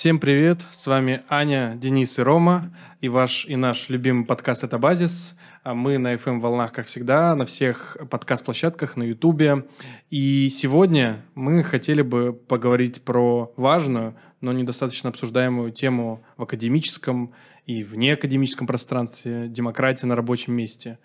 [0.00, 4.78] Всем привет, с вами Аня, Денис и Рома, и ваш и наш любимый подкаст «Это
[4.78, 5.36] базис».
[5.62, 9.66] А Мы на FM волнах, как всегда, на всех подкаст-площадках, на Ютубе.
[10.08, 17.34] И сегодня мы хотели бы поговорить про важную, но недостаточно обсуждаемую тему в академическом
[17.66, 20.98] и вне академическом пространстве– демократия на рабочем месте.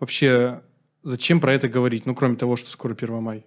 [0.00, 0.60] Вообще,
[1.02, 2.04] зачем про это говорить?
[2.04, 3.46] Ну, кроме того, что скоро 1 май.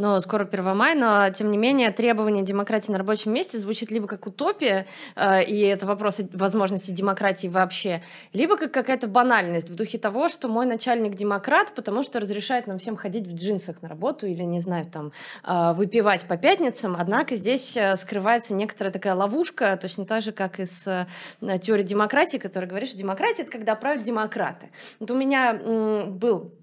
[0.00, 4.06] Но скоро 1 мая, но тем не менее требование демократии на рабочем месте звучит либо
[4.06, 9.98] как утопия, э, и это вопрос возможности демократии вообще, либо как какая-то банальность в духе
[9.98, 14.26] того, что мой начальник демократ, потому что разрешает нам всем ходить в джинсах на работу
[14.26, 15.12] или, не знаю, там,
[15.44, 16.96] э, выпивать по пятницам.
[16.98, 21.06] Однако здесь э, скрывается некоторая такая ловушка, точно так же, как и с
[21.42, 24.70] э, теорией демократии, которая говорит, что демократия— это когда правят демократы.
[24.98, 26.54] Вот у меня был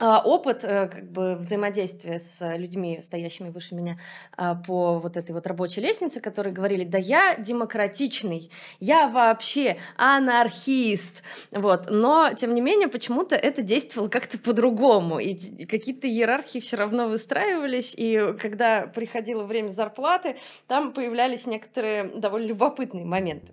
[0.00, 3.98] опыт э, как бы взаимодействия с людьми, стоящими выше меня
[4.36, 11.22] а, по вот этой вот рабочей лестнице, которые говорили, да я демократичный, я вообще анархист,
[11.52, 17.08] вот, но тем не менее почему-то это действовало как-то по-другому, и какие-то иерархии все равно
[17.08, 23.52] выстраивались, и когда приходило время зарплаты, там появлялись некоторые довольно любопытные моменты.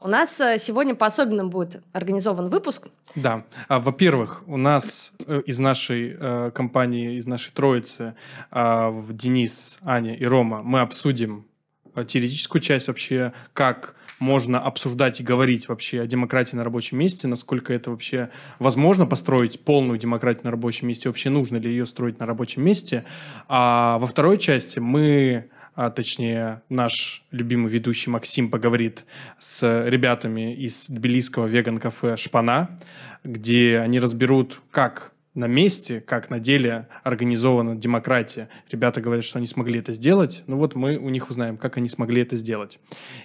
[0.00, 2.88] У нас э, сегодня по-особенному будет организован выпуск.
[3.16, 3.44] Да.
[3.66, 8.14] А, во-первых, у нас э, из нашей э, компании, из нашей троицы,
[8.52, 11.48] э, Денис, Аня и Рома, мы обсудим
[11.96, 17.26] э, теоретическую часть вообще, как можно обсуждать и говорить вообще о демократии на рабочем месте,
[17.26, 22.20] насколько это вообще возможно построить полную демократию на рабочем месте, вообще нужно ли ее строить
[22.20, 23.04] на рабочем месте.
[23.48, 29.04] А во второй части мы а точнее наш любимый ведущий Максим поговорит
[29.38, 32.76] с ребятами из тбилисского веган-кафе «Шпана»,
[33.22, 38.48] где они разберут, как на месте, как на деле организована демократия.
[38.72, 40.42] Ребята говорят, что они смогли это сделать.
[40.48, 42.80] Ну вот мы у них узнаем, как они смогли это сделать.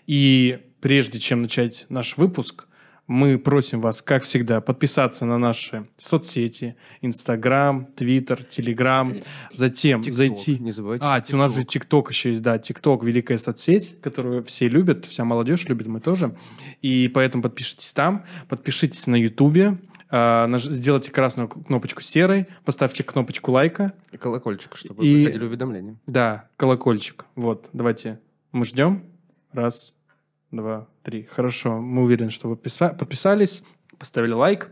[0.05, 2.67] И прежде чем начать наш выпуск,
[3.07, 9.13] мы просим вас, как всегда, подписаться на наши соцсети, Инстаграм, Твиттер, Телеграм,
[9.51, 10.59] затем TikTok, зайти...
[10.59, 11.05] Не забывайте.
[11.05, 15.25] А, у нас же ТикТок еще есть, да, ТикТок, великая соцсеть, которую все любят, вся
[15.25, 16.35] молодежь любит, мы тоже.
[16.81, 19.77] И поэтому подпишитесь там, подпишитесь на Ютубе,
[20.09, 23.93] а, сделайте красную кнопочку серой, поставьте кнопочку лайка.
[24.11, 25.97] И колокольчик, чтобы И- приходили уведомления.
[26.05, 27.25] Да, колокольчик.
[27.35, 28.19] Вот, давайте
[28.51, 29.03] мы ждем.
[29.51, 29.93] Раз,
[30.55, 31.23] два, три.
[31.23, 33.63] Хорошо, мы уверены, что вы писа- подписались,
[33.97, 34.69] поставили лайк,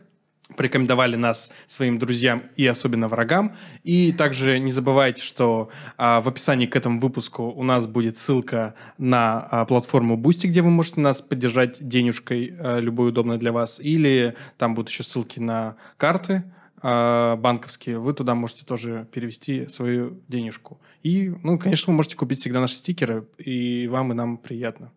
[0.55, 3.55] порекомендовали нас своим друзьям и особенно врагам.
[3.83, 8.75] И также не забывайте, что а, в описании к этому выпуску у нас будет ссылка
[8.97, 13.79] на а, платформу Boosty, где вы можете нас поддержать денежкой, а, любой удобной для вас.
[13.79, 16.43] Или там будут еще ссылки на карты,
[16.81, 20.79] а, банковские, вы туда можете тоже перевести свою денежку.
[21.03, 24.91] И, ну, конечно, вы можете купить всегда наши стикеры, и вам и нам приятно.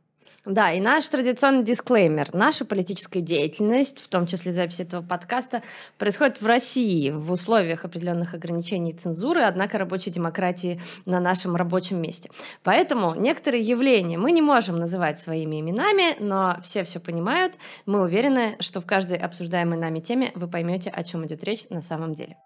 [0.47, 2.34] Да, и наш традиционный дисклеймер.
[2.34, 5.62] Наша политическая деятельность, в том числе запись этого подкаста,
[5.97, 12.03] происходит в России в условиях определенных ограничений и цензуры, однако рабочей демократии на нашем рабочем
[12.03, 12.31] месте.
[12.62, 17.54] Поэтому некоторые явления мы не можем называть своими именами, но все все понимают.
[17.87, 21.81] Мы уверены, что в каждой обсуждаемой нами теме вы поймете, о чем идет речь на
[21.81, 22.37] самом деле.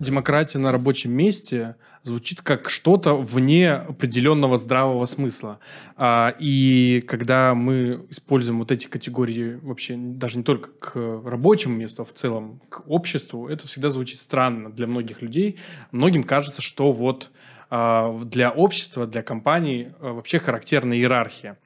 [0.00, 5.60] Демократия на рабочем месте звучит как что-то вне определенного здравого смысла.
[5.96, 12.02] А, И когда мы используем вот эти категории вообще даже не только к рабочему месту,
[12.02, 15.58] а в целом к обществу, это всегда звучит странно для многих людей.
[15.92, 17.30] Многим кажется, что вот
[17.68, 21.58] а, для общества, для компаний а, вообще характерна иерархия.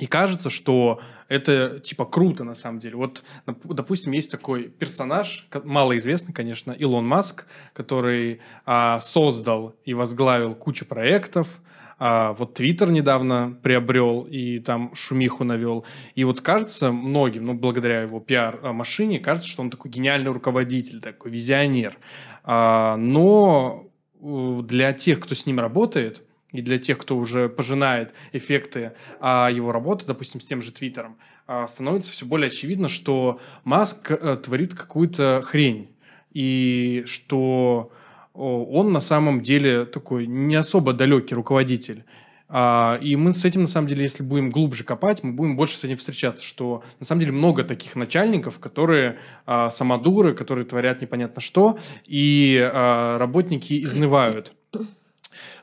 [0.00, 2.96] И кажется, что это типа круто на самом деле.
[2.96, 10.86] Вот, допустим, есть такой персонаж, малоизвестный, конечно, Илон Маск, который а, создал и возглавил кучу
[10.86, 11.60] проектов.
[11.98, 15.84] А, вот Твиттер недавно приобрел и там шумиху навел.
[16.14, 21.30] И вот кажется многим, ну, благодаря его пиар-машине, кажется, что он такой гениальный руководитель, такой
[21.30, 21.98] визионер.
[22.42, 23.86] А, но
[24.18, 29.72] для тех, кто с ним работает, и для тех, кто уже пожинает эффекты а, его
[29.72, 31.16] работы, допустим, с тем же Твиттером,
[31.46, 35.90] а, становится все более очевидно, что Маск э, творит какую-то хрень.
[36.32, 37.92] И что
[38.34, 42.04] о, он на самом деле такой не особо далекий руководитель.
[42.48, 45.76] А, И мы с этим, на самом деле, если будем глубже копать, мы будем больше
[45.76, 51.00] с этим встречаться, что на самом деле много таких начальников, которые а, самодуры, которые творят
[51.00, 54.52] непонятно что, и а, работники изнывают.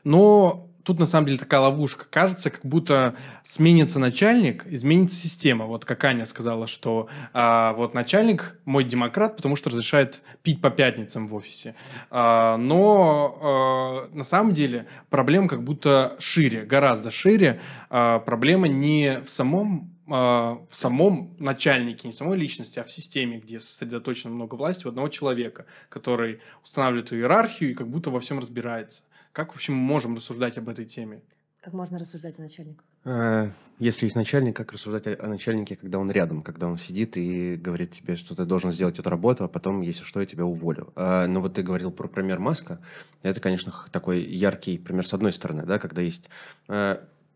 [0.04, 2.06] Но тут на самом деле такая ловушка.
[2.08, 5.66] Кажется, как будто сменится начальник, изменится система.
[5.66, 10.70] Вот как Аня сказала, что а, вот начальник мой демократ, потому что разрешает пить по
[10.70, 11.74] пятницам в офисе.
[12.10, 17.60] А, но а, на самом деле проблема как будто шире, гораздо шире.
[17.90, 23.40] А, проблема не в самом а, в самом начальнике, не самой личности, а в системе,
[23.40, 28.38] где сосредоточено много власти у одного человека, который устанавливает иерархию и как будто во всем
[28.38, 29.02] разбирается.
[29.38, 31.22] Как вообще мы можем рассуждать об этой теме?
[31.60, 32.80] Как можно рассуждать о начальнике?
[33.04, 37.54] А, если есть начальник, как рассуждать о начальнике, когда он рядом, когда он сидит и
[37.54, 40.92] говорит тебе, что ты должен сделать эту работу, а потом, если что, я тебя уволю.
[40.96, 42.80] А, но вот ты говорил про пример Маска.
[43.22, 46.28] Это, конечно, такой яркий пример с одной стороны, да, когда есть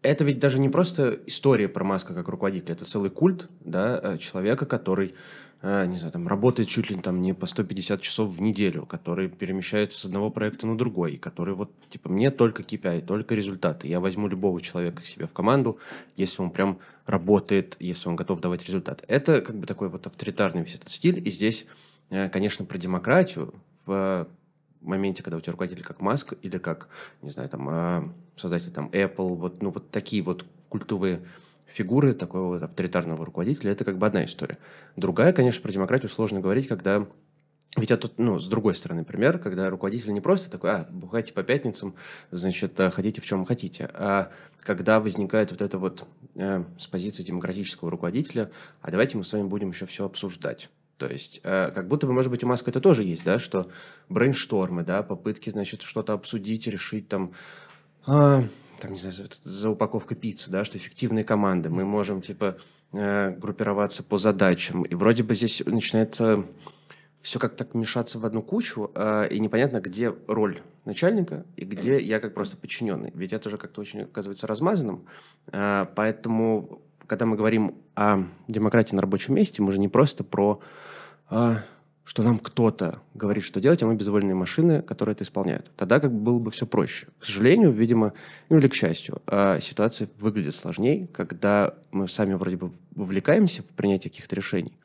[0.02, 4.18] это ведь даже не просто история про Маска как руководителя, это целый культ да, э,
[4.18, 5.14] человека, который э,
[5.62, 9.98] не знаю, там, работает чуть ли там не по 150 часов в неделю, который перемещается
[9.98, 13.86] с одного проекта на другой, который вот, типа, мне только KPI, только результаты.
[13.86, 15.78] Я возьму любого человека к себе в команду,
[16.16, 19.04] если он прям работает, если он готов давать результат.
[19.06, 21.26] Это как бы такой вот авторитарный весь этот стиль.
[21.26, 21.64] И здесь,
[22.10, 23.54] э, конечно, про демократию
[23.86, 24.26] в
[24.80, 26.88] моменте, когда у тебя руководитель как Маск или как,
[27.22, 31.22] не знаю, там, а, создатель там Apple, вот, ну, вот такие вот культовые
[31.72, 34.58] фигуры такого вот авторитарного руководителя, это как бы одна история.
[34.96, 37.06] Другая, конечно, про демократию сложно говорить, когда
[37.76, 41.32] ведь это тут, ну, с другой стороны, пример, когда руководитель не просто такой, а, бухайте
[41.32, 41.94] по пятницам,
[42.30, 44.30] значит, а, ходите в чем хотите, а
[44.60, 49.44] когда возникает вот это вот э, с позиции демократического руководителя, а давайте мы с вами
[49.44, 50.68] будем еще все обсуждать.
[50.98, 53.66] То есть, э, как будто бы, может быть, у Маска это тоже есть, да, что
[54.08, 57.32] брейнштормы, да, попытки, значит, что-то обсудить, решить там,
[58.06, 58.42] э,
[58.82, 59.14] там, не знаю,
[59.44, 62.56] за, упаковкой пиццы, да, что эффективные команды, мы можем, типа,
[62.92, 66.44] э, группироваться по задачам, и вроде бы здесь начинается
[67.22, 72.00] все как так мешаться в одну кучу, э, и непонятно, где роль начальника и где
[72.00, 73.12] я как просто подчиненный.
[73.14, 75.06] Ведь это же как-то очень оказывается размазанным,
[75.52, 80.60] э, поэтому когда мы говорим о демократии на рабочем месте, мы же не просто про
[81.28, 81.58] а,
[82.04, 85.70] что нам кто-то говорит, что делать, а мы безвольные машины, которые это исполняют.
[85.76, 87.08] Тогда как бы было бы все проще.
[87.18, 88.12] К сожалению, видимо,
[88.48, 93.66] ну или к счастью, а, ситуация выглядит сложнее, когда мы сами вроде бы вовлекаемся в
[93.66, 94.76] принятие каких-то решений,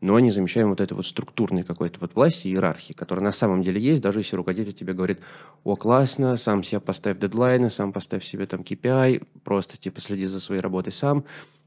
[0.00, 3.62] но не замечаем вот этой вот структурной какой-то вот власти и иерархии, которая на самом
[3.62, 5.20] деле есть, даже если руководитель тебе говорит,
[5.64, 10.40] о, классно, сам себе поставь дедлайны, сам поставь себе там KPI, просто типа следи за
[10.40, 11.24] своей работой сам.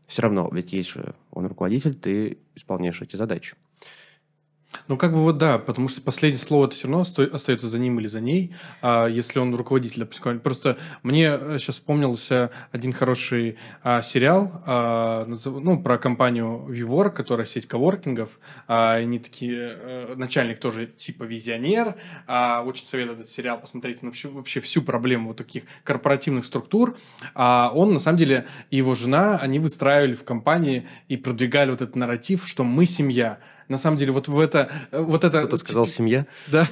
[0.07, 3.55] Все равно, ведь есть же он руководитель, ты исполняешь эти задачи.
[4.88, 8.00] Ну, как бы вот да, потому что последнее слово это все равно остается за ним
[8.00, 10.40] или за ней, а если он руководитель, допустим.
[10.40, 17.46] Просто мне сейчас э, вспомнился один хороший а, сериал, а, ну, про компанию WeWork, которая
[17.46, 18.40] сеть коворкингов.
[18.68, 21.96] А, они такие, а, начальник тоже типа визионер.
[22.28, 24.00] А, очень советую этот сериал посмотреть.
[24.02, 26.98] Он вообще, вообще всю проблему вот таких корпоративных структур.
[27.36, 31.81] А, он, на самом деле, и его жена, они выстраивали в компании и продвигали вот
[31.81, 34.69] этот нарратив, что мы семья на самом деле вот в это...
[34.92, 36.25] Э, вот это Кто-то сказал «семья»?
[36.48, 36.68] Да,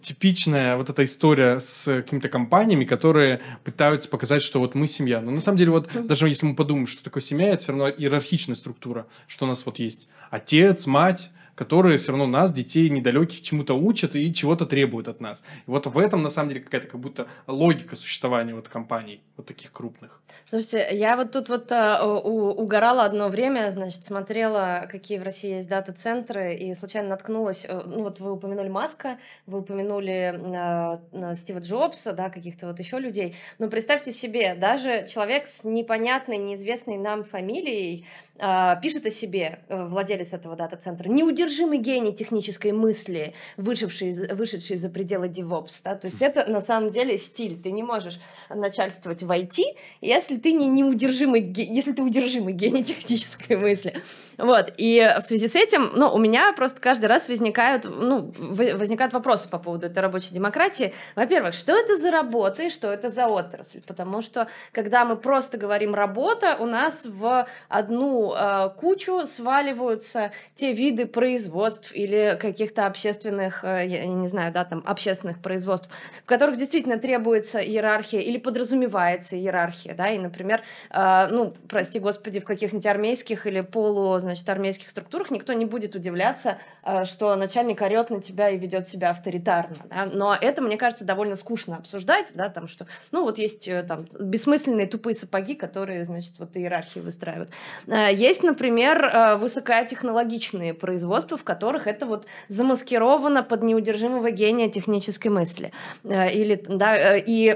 [0.00, 5.20] типичная вот эта история с какими-то компаниями, которые пытаются показать, что вот мы семья.
[5.20, 7.88] Но на самом деле вот даже если мы подумаем, что такое семья, это все равно
[7.88, 13.40] иерархичная структура, что у нас вот есть отец, мать, которые все равно нас, детей недалеких,
[13.40, 15.44] чему-то учат и чего-то требуют от нас.
[15.66, 19.46] И вот в этом, на самом деле, какая-то как будто логика существования вот компаний, вот
[19.46, 20.20] таких крупных.
[20.54, 25.68] Слушайте, я вот тут вот uh, угорала одно время, значит, смотрела, какие в России есть
[25.68, 32.12] дата-центры, и случайно наткнулась, э, ну вот вы упомянули Маска, вы упомянули uh, Стива Джобса,
[32.12, 38.06] да, каких-то вот еще людей, но представьте себе, даже человек с непонятной, неизвестной нам фамилией,
[38.36, 45.28] а, пишет о себе владелец этого дата-центра, неудержимый гений технической мысли, вышедший, вышедший за пределы
[45.28, 45.82] DevOps.
[45.84, 45.94] Да?
[45.94, 47.60] То есть это на самом деле стиль.
[47.60, 48.18] Ты не можешь
[48.50, 49.62] начальствовать в IT,
[50.00, 53.94] если ты не неудержимый, если ты удержимый гений технической мысли.
[54.36, 54.74] Вот.
[54.76, 59.48] И в связи с этим, ну, у меня просто каждый раз возникают, ну, возникают вопросы
[59.48, 60.92] по поводу этой рабочей демократии.
[61.16, 63.80] Во-первых, что это за работа и что это за отрасль?
[63.86, 70.74] Потому что, когда мы просто говорим «работа», у нас в одну э, кучу сваливаются те
[70.74, 75.88] виды производств или каких-то общественных, э, я не знаю, да, там, общественных производств,
[76.22, 82.40] в которых действительно требуется иерархия или подразумевается иерархия, да, и, например, э, ну, прости господи,
[82.40, 87.80] в каких-нибудь армейских или полу значит, армейских структурах никто не будет удивляться, э, что начальник
[87.80, 89.76] орет на тебя и ведет себя авторитарно.
[89.88, 90.06] Да?
[90.12, 94.06] Но это, мне кажется, довольно скучно обсуждать, да, там, что, ну, вот есть э, там
[94.18, 97.50] бессмысленные тупые сапоги, которые, значит, вот иерархии выстраивают.
[97.86, 105.72] Э, есть, например, высокотехнологичные производства, в которых это вот замаскировано под неудержимого гения технической мысли.
[106.04, 107.54] Или, да, и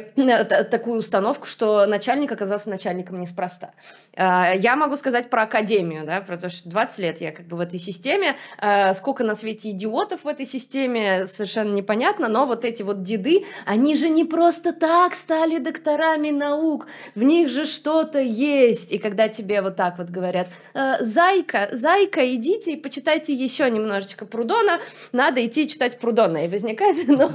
[0.70, 3.70] такую установку, что начальник оказался начальником неспроста.
[4.16, 7.78] Я могу сказать про академию, да, потому что 20 лет я как бы в этой
[7.78, 8.36] системе,
[8.94, 13.94] сколько на свете идиотов в этой системе, совершенно непонятно, но вот эти вот деды, они
[13.94, 18.92] же не просто так стали докторами наук, в них же что-то есть.
[18.92, 24.26] И когда тебе вот так вот говорят, «Э, зайка, зайка, идите и почитайте еще немножечко
[24.26, 24.80] Прудона,
[25.12, 26.44] надо идти читать Прудона.
[26.44, 27.30] И возникает, ну,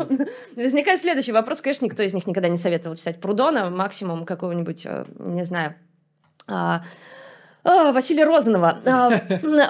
[0.55, 5.05] возникает следующий вопрос, конечно, никто из них никогда не советовал читать Прудона, максимум какого-нибудь, э,
[5.19, 5.75] не знаю,
[6.47, 6.83] а,
[7.63, 8.77] Василия Розанова.
[8.85, 9.09] А,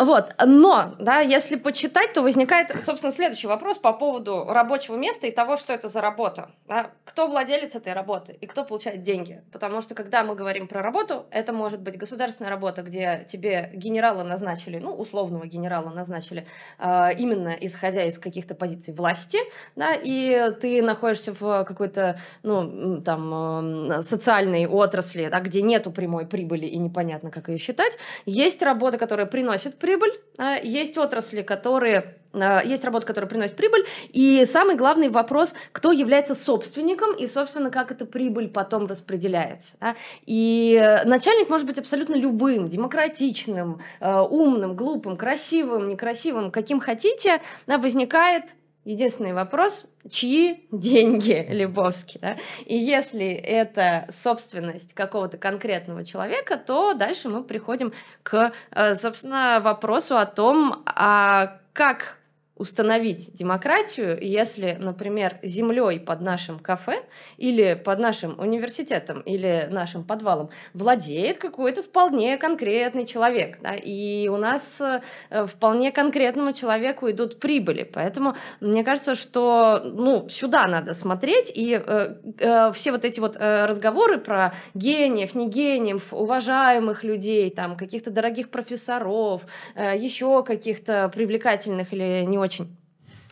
[0.03, 0.33] вот.
[0.43, 5.57] Но, да, если почитать, то возникает, собственно, следующий вопрос по поводу рабочего места и того,
[5.57, 6.49] что это за работа.
[6.67, 6.91] Да?
[7.05, 9.43] Кто владелец этой работы и кто получает деньги?
[9.51, 14.23] Потому что, когда мы говорим про работу, это может быть государственная работа, где тебе генерала
[14.23, 16.47] назначили, ну, условного генерала назначили,
[16.79, 19.37] а, именно исходя из каких-то позиций власти,
[19.75, 26.65] да, и ты находишься в какой-то, ну, там, социальной отрасли, да, где нету прямой прибыли
[26.65, 27.97] и непонятно, как ее считать, считать.
[28.25, 33.85] Есть работы, которые приносят прибыль, а, есть отрасли, которые а, есть работа, которая приносит прибыль,
[34.09, 39.77] и самый главный вопрос, кто является собственником, и, собственно, как эта прибыль потом распределяется.
[39.79, 39.95] Да?
[40.25, 48.55] И начальник может быть абсолютно любым, демократичным, а, умным, глупым, красивым, некрасивым, каким хотите, возникает
[48.85, 52.35] Единственный вопрос, чьи деньги Лебовски, да?
[52.65, 60.17] И если это собственность какого-то конкретного человека, то дальше мы приходим к, э, собственно, вопросу
[60.17, 62.17] о том, а как
[62.63, 67.03] установить демократию, если, например, землей под нашим кафе
[67.35, 73.59] или под нашим университетом или нашим подвалом владеет какой-то вполне конкретный человек.
[73.61, 73.75] Да?
[73.75, 77.83] И у нас э, вполне конкретному человеку идут прибыли.
[77.83, 81.51] Поэтому мне кажется, что ну, сюда надо смотреть.
[81.53, 87.49] И э, э, все вот эти вот э, разговоры про гениев, не гениев, уважаемых людей,
[87.49, 89.41] там, каких-то дорогих профессоров,
[89.75, 92.52] э, еще каких-то привлекательных или не очень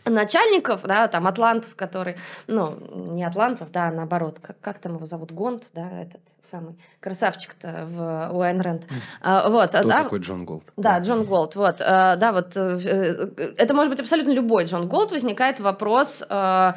[0.04, 2.76] начальников, да, там, атлантов, который, ну,
[3.12, 7.86] не атлантов, да, а наоборот, как, как там его зовут, Голт, да, этот самый красавчик-то
[7.86, 8.86] у Айн Рэнд.
[9.20, 10.64] А, вот, Кто да, такой Джон Голт?
[10.76, 15.12] Да, Джон Голт, вот, а, да, вот, э, это может быть абсолютно любой Джон Голт,
[15.12, 16.76] возникает вопрос, а,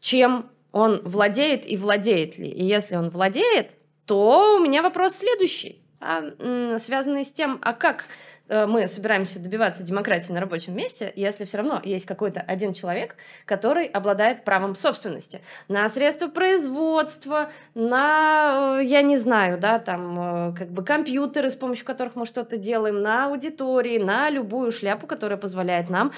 [0.00, 3.76] чем он владеет и владеет ли, и если он владеет,
[4.06, 9.82] то у меня вопрос следующий, да, связанный с тем, а как Э, мы собираемся добиваться
[9.82, 15.40] демократии на рабочем месте, если все равно есть какой-то один человек, который обладает правом собственности
[15.68, 21.56] на средства производства, на, э, я не знаю, да, там, э, как бы компьютеры, с
[21.56, 26.12] помощью которых мы что-то делаем, на аудитории, на любую шляпу, которая позволяет нам,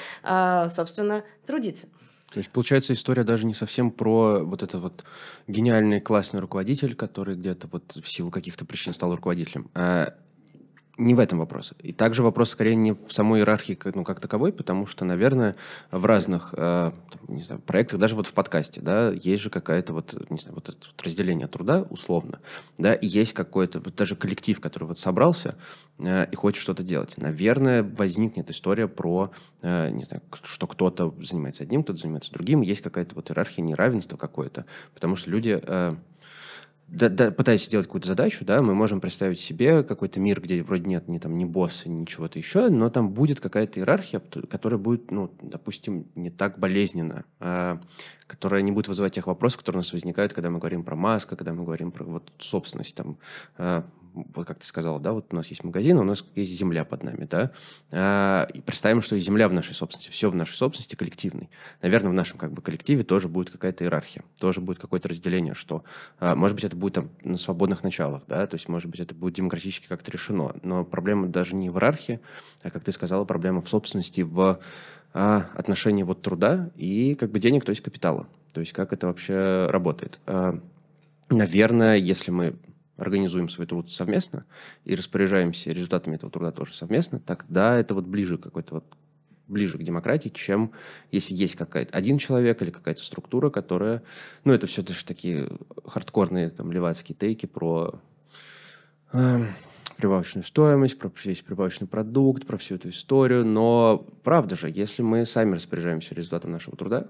[0.68, 1.88] собственно, трудиться.
[2.32, 5.04] То есть, получается, история даже не совсем про вот это вот
[5.46, 9.70] гениальный классный руководитель, который где-то вот в силу каких-то причин стал руководителем.
[9.74, 10.14] А
[10.98, 11.72] не в этом вопрос.
[11.78, 15.54] И также вопрос скорее не в самой иерархии ну, как таковой, потому что, наверное,
[15.92, 16.90] в разных э,
[17.28, 20.68] не знаю, проектах, даже вот в подкасте, да, есть же какая-то вот, не знаю, вот
[20.68, 22.40] это вот разделение труда условно,
[22.78, 25.54] да, и есть какой-то вот даже коллектив, который вот собрался
[25.98, 27.16] э, и хочет что-то делать.
[27.16, 29.30] Наверное, возникнет история про,
[29.62, 34.16] э, не знаю, что кто-то занимается одним, кто-то занимается другим, есть какая-то вот иерархия неравенства
[34.16, 34.64] какое-то,
[34.94, 35.60] потому что люди...
[35.62, 35.94] Э,
[36.88, 40.88] да, да, пытаясь сделать какую-то задачу, да, мы можем представить себе какой-то мир, где вроде
[40.88, 45.10] нет ни там ни босса, ни чего-то еще, но там будет какая-то иерархия, которая будет,
[45.10, 47.78] ну, допустим, не так болезненна, а,
[48.26, 51.36] которая не будет вызывать тех вопросов, которые у нас возникают, когда мы говорим про Маска,
[51.36, 53.18] когда мы говорим про вот собственность, там,
[53.58, 53.84] а,
[54.14, 57.02] вот как ты сказала, да, вот у нас есть магазин, у нас есть земля под
[57.02, 57.52] нами, да,
[57.90, 61.50] а, и представим, что и земля в нашей собственности, все в нашей собственности коллективной.
[61.82, 65.84] Наверное, в нашем как бы коллективе тоже будет какая-то иерархия, тоже будет какое-то разделение, что,
[66.18, 69.14] а, может быть, это будет там на свободных началах, да, то есть, может быть, это
[69.14, 72.20] будет демократически как-то решено, но проблема даже не в иерархии,
[72.62, 74.60] а, как ты сказала, проблема в собственности, в
[75.14, 79.06] а, отношении вот труда и как бы денег, то есть капитала, то есть как это
[79.06, 80.20] вообще работает.
[80.26, 80.60] А,
[81.30, 82.56] наверное, если мы
[82.98, 84.44] организуем свой труд совместно
[84.84, 88.84] и распоряжаемся результатами этого труда тоже совместно, тогда это вот ближе какой-то вот
[89.46, 90.72] ближе к демократии, чем
[91.10, 94.02] если есть какая-то один человек или какая-то структура, которая,
[94.44, 95.48] ну, это все даже такие
[95.86, 97.98] хардкорные там левацкие тейки про
[99.12, 99.46] э,
[99.96, 105.24] прибавочную стоимость, про весь прибавочный продукт, про всю эту историю, но правда же, если мы
[105.24, 107.08] сами распоряжаемся результатом нашего труда,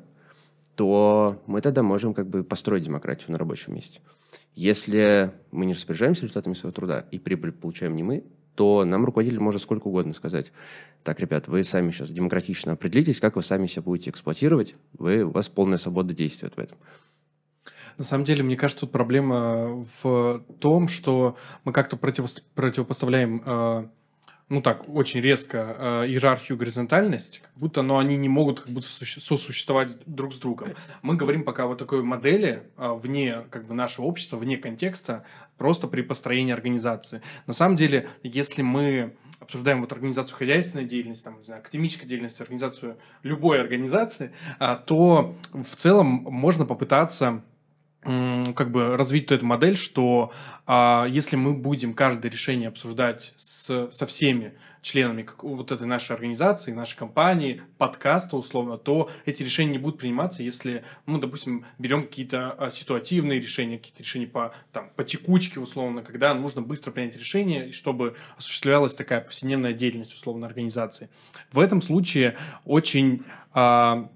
[0.78, 4.00] то мы тогда можем как бы построить демократию на рабочем месте.
[4.54, 9.40] Если мы не распоряжаемся результатами своего труда и прибыль получаем не мы, то нам руководитель
[9.40, 10.52] может сколько угодно сказать.
[11.02, 14.76] Так, ребят, вы сами сейчас демократично определитесь, как вы сами себя будете эксплуатировать.
[14.92, 16.78] Вы, у вас полная свобода действия в этом.
[17.96, 23.88] На самом деле, мне кажется, тут проблема в том, что мы как-то противопоставляем э,
[24.48, 28.88] ну так, очень резко э, иерархию, горизонтальность, как будто, но они не могут как будто
[28.88, 30.68] сосуществовать друг с другом.
[31.02, 35.24] Мы говорим пока вот такой модели э, вне как бы нашего общества, вне контекста,
[35.58, 37.20] просто при построении организации.
[37.46, 42.42] На самом деле, если мы обсуждаем вот организацию хозяйственной деятельности, там, не знаю, академической деятельности,
[42.42, 47.42] организацию любой организации, э, то в целом можно попытаться
[48.02, 50.32] как бы развить эту модель, что
[50.66, 56.12] а, если мы будем каждое решение обсуждать с, со всеми членами как, вот этой нашей
[56.12, 62.02] организации, нашей компании, подкаста условно, то эти решения не будут приниматься, если мы, допустим, берем
[62.02, 67.16] какие-то а, ситуативные решения, какие-то решения по, там, по текучке условно, когда нужно быстро принять
[67.16, 71.10] решение, чтобы осуществлялась такая повседневная деятельность условно организации.
[71.50, 74.08] В этом случае очень а,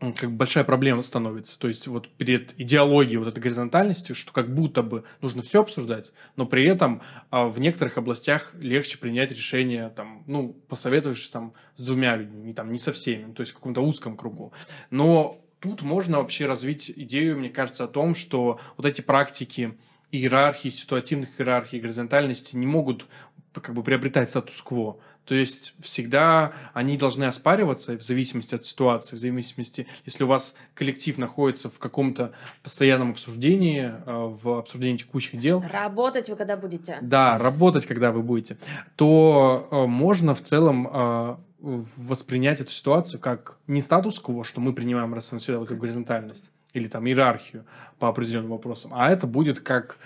[0.00, 1.58] как большая проблема становится.
[1.58, 6.12] То есть вот перед идеологией вот этой горизонтальности, что как будто бы нужно все обсуждать,
[6.36, 11.82] но при этом а, в некоторых областях легче принять решение, там, ну, посоветовавшись там с
[11.82, 14.52] двумя людьми, там, не со всеми, то есть в каком-то узком кругу.
[14.90, 19.76] Но тут можно вообще развить идею, мне кажется, о том, что вот эти практики
[20.12, 23.06] иерархии, ситуативных иерархий, горизонтальности не могут
[23.54, 24.98] как бы приобретать статус-кво.
[25.24, 30.54] То есть всегда они должны оспариваться в зависимости от ситуации, в зависимости, если у вас
[30.74, 35.62] коллектив находится в каком-то постоянном обсуждении, э, в обсуждении текущих дел.
[35.72, 36.98] Работать вы когда будете?
[37.00, 38.56] Да, работать когда вы будете.
[38.96, 45.12] То э, можно в целом э, воспринять эту ситуацию как не статус-кво, что мы принимаем
[45.14, 47.64] раз вот эту горизонтальность или там иерархию
[47.98, 49.98] по определенным вопросам, а это будет как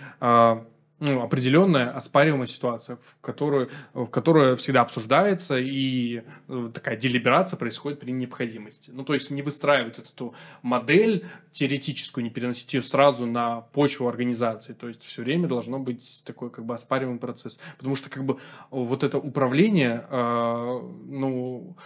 [1.05, 8.01] ну, определенная оспариваемая ситуация, в которую, в которую всегда обсуждается, и э, такая делиберация происходит
[8.01, 8.91] при необходимости.
[8.91, 14.73] Ну, то есть не выстраивать эту модель теоретическую, не переносить ее сразу на почву организации.
[14.73, 17.61] То есть все время должно быть такой как бы оспариваемый процесс.
[17.77, 18.39] Потому что как бы
[18.71, 21.77] вот это управление, э, ну,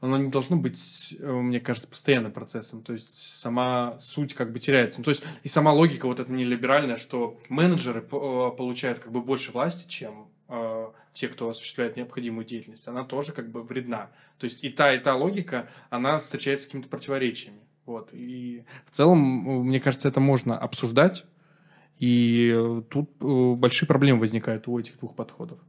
[0.00, 2.82] оно не должно быть, э, мне кажется, постоянным процессом.
[2.82, 5.00] То есть сама суть как бы теряется.
[5.00, 9.22] Ну, то есть и сама логика вот эта нелиберальная, что менеджеры э, получают как бы
[9.22, 14.10] больше власти, чем э, те, кто осуществляет необходимую деятельность, она тоже как бы вредна.
[14.38, 17.60] То есть и та, и та логика, она встречается с какими-то противоречиями.
[17.86, 18.10] Вот.
[18.12, 21.24] И в целом, мне кажется, это можно обсуждать,
[21.98, 25.60] и тут большие проблемы возникают у этих двух подходов.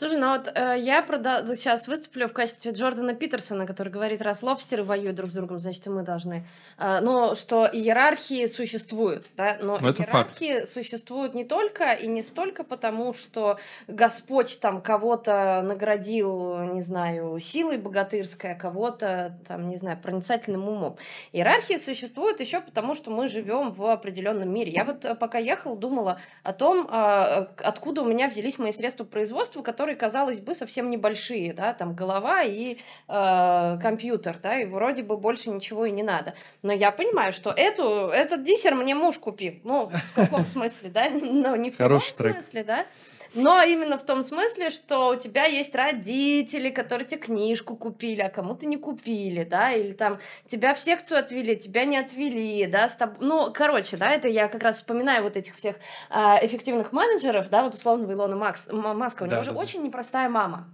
[0.00, 1.44] Слушай, ну вот э, я прода...
[1.54, 5.86] сейчас выступлю в качестве Джордана Питерсона, который говорит, раз лобстеры воюют друг с другом, значит,
[5.86, 6.46] и мы должны.
[6.78, 10.68] Э, ну, что иерархии существуют, да, но ну, Это иерархии факт.
[10.68, 17.76] существуют не только и не столько потому, что Господь там кого-то наградил, не знаю, силой
[17.76, 20.96] богатырской, а кого-то там, не знаю, проницательным умом.
[21.32, 24.72] Иерархии существуют еще потому, что мы живем в определенном мире.
[24.72, 29.04] Я вот э, пока ехала, думала о том, э, откуда у меня взялись мои средства
[29.04, 32.76] производства, которые которые, казалось бы, совсем небольшие, да, там голова и
[33.08, 36.34] э, компьютер, да, и вроде бы больше ничего и не надо.
[36.62, 39.54] Но я понимаю, что эту, этот диссер мне муж купил.
[39.64, 41.08] Ну, в каком смысле, да?
[41.10, 42.86] Ну, не в каком смысле, да?
[43.34, 48.30] Но именно в том смысле, что у тебя есть родители, которые тебе книжку купили, а
[48.30, 52.96] кому-то не купили, да, или там тебя в секцию отвели, тебя не отвели, да, с
[52.96, 53.20] тоб...
[53.20, 55.76] ну, короче, да, это я как раз вспоминаю вот этих всех
[56.10, 59.58] э, эффективных менеджеров, да, вот условно Илона Макс, Маска, у него да, же да.
[59.58, 60.68] очень непростая мама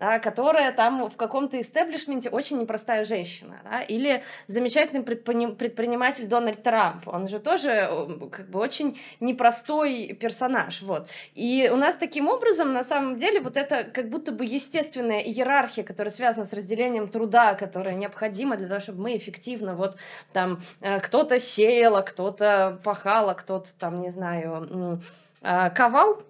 [0.00, 3.60] да, которая там в каком-то истеблишменте очень непростая женщина.
[3.70, 3.82] Да?
[3.82, 7.06] Или замечательный предприниматель Дональд Трамп.
[7.06, 7.88] Он же тоже
[8.32, 10.80] как бы очень непростой персонаж.
[10.80, 11.08] Вот.
[11.34, 15.84] И у нас таким образом, на самом деле, вот это как будто бы естественная иерархия,
[15.84, 19.96] которая связана с разделением труда, которая необходима для того, чтобы мы эффективно вот
[20.32, 24.98] там э, кто-то сеял, а кто-то пахал, а кто-то там, не знаю,
[25.42, 26.22] э, ковал,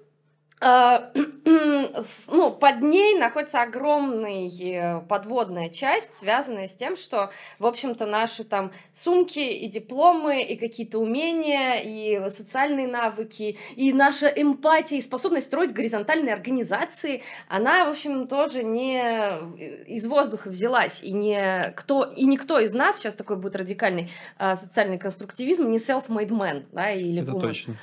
[2.30, 8.44] ну, под ней находится огромная э, подводная часть, связанная с тем, что, в общем-то, наши
[8.44, 15.46] там сумки и дипломы, и какие-то умения, и социальные навыки, и наша эмпатия, и способность
[15.46, 22.04] строить горизонтальные организации, она, в общем, тоже не э, из воздуха взялась, и, не кто,
[22.04, 27.22] и никто из нас, сейчас такой будет радикальный социальный конструктивизм, не self-made man, да, или
[27.22, 27.74] Это точно.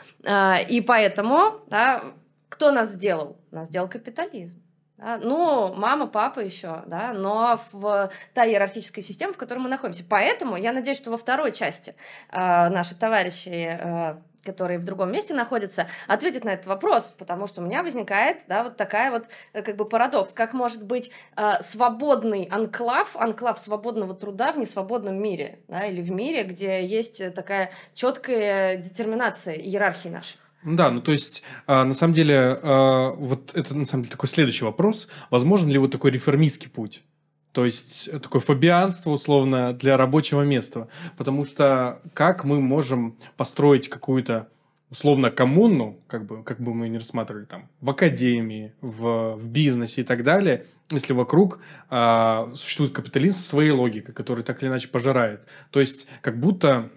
[0.69, 2.03] И поэтому, да,
[2.49, 3.38] кто нас сделал?
[3.51, 4.62] Нас сделал капитализм.
[4.97, 5.19] Да?
[5.21, 10.03] Ну, мама, папа еще, да, но в та иерархическая система, в которой мы находимся.
[10.10, 11.95] Поэтому я надеюсь, что во второй части
[12.31, 17.62] э, наши товарищи э, которые в другом месте находятся, ответить на этот вопрос, потому что
[17.62, 21.60] у меня возникает, да, вот такая вот, э, как бы парадокс, как может быть э,
[21.60, 27.71] свободный анклав, анклав свободного труда в несвободном мире, да, или в мире, где есть такая
[27.93, 30.46] четкая детерминация иерархии наших.
[30.63, 34.30] Да, ну то есть, а, на самом деле, а, вот это на самом деле такой
[34.30, 35.08] следующий вопрос.
[35.30, 37.04] Возможен ли вот такой реформистский путь?
[37.52, 40.89] То есть, такое фабианство, условно, для рабочего места.
[41.17, 44.50] Потому что как мы можем построить какую-то
[44.89, 50.02] условно коммуну, как бы, как бы мы не рассматривали там, в академии, в, в бизнесе
[50.02, 54.88] и так далее, если вокруг э, существует капитализм со своей логикой, который так или иначе
[54.88, 55.41] пожирает.
[55.72, 56.89] То есть, как будто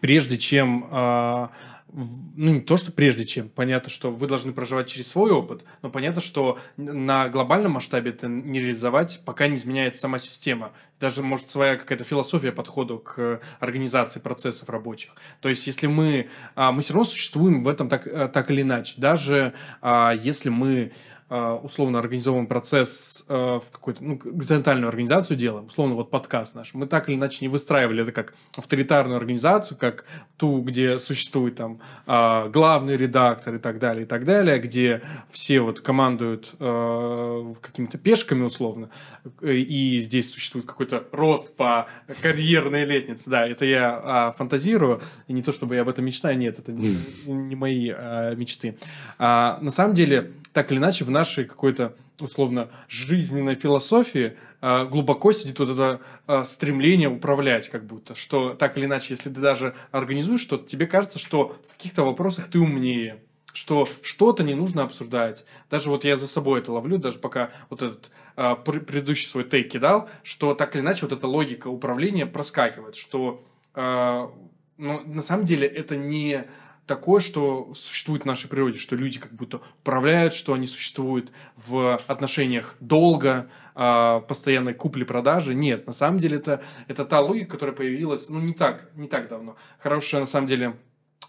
[0.00, 1.48] прежде чем э,
[1.92, 5.90] ну, не то, что прежде чем, понятно, что вы должны проживать через свой опыт, но
[5.90, 10.72] понятно, что на глобальном масштабе это не реализовать, пока не изменяется сама система.
[11.00, 15.12] Даже, может, своя какая-то философия подхода к организации процессов рабочих.
[15.40, 16.28] То есть, если мы...
[16.54, 18.94] А, мы все равно существуем в этом так, э, так или иначе.
[18.98, 20.92] Даже а, если мы
[21.30, 26.88] условно организовываем процесс э, в какую-то ну, горизонтальную организацию делаем, условно вот подкаст наш, мы
[26.88, 32.48] так или иначе не выстраивали это как авторитарную организацию, как ту, где существует там а,
[32.48, 38.42] главный редактор и так далее, и так далее, где все вот командуют э, какими-то пешками
[38.42, 38.90] условно,
[39.40, 41.86] и здесь существует какой-то рост по
[42.22, 43.30] карьерной лестнице.
[43.30, 46.72] Да, это я а, фантазирую, и не то, чтобы я об этом мечтаю, нет, это
[46.72, 47.90] не, не мои
[48.34, 48.76] мечты.
[49.18, 55.58] на самом деле, так или иначе, в нашей какой-то условно жизненной философии э, глубоко сидит
[55.58, 60.40] вот это э, стремление управлять как будто, что так или иначе, если ты даже организуешь
[60.40, 65.44] что-то, тебе кажется, что в каких-то вопросах ты умнее, что что-то не нужно обсуждать.
[65.70, 69.70] Даже вот я за собой это ловлю, даже пока вот этот э, предыдущий свой тейк
[69.72, 75.64] кидал, что так или иначе вот эта логика управления проскакивает, что ну, на самом деле
[75.64, 76.44] это не
[76.90, 82.00] такое, что существует в нашей природе, что люди как будто управляют, что они существуют в
[82.08, 85.54] отношениях долго, э, постоянной купли-продажи.
[85.54, 89.28] Нет, на самом деле это, это та логика, которая появилась ну, не, так, не так
[89.28, 89.54] давно.
[89.78, 90.74] Хорошая, на самом деле,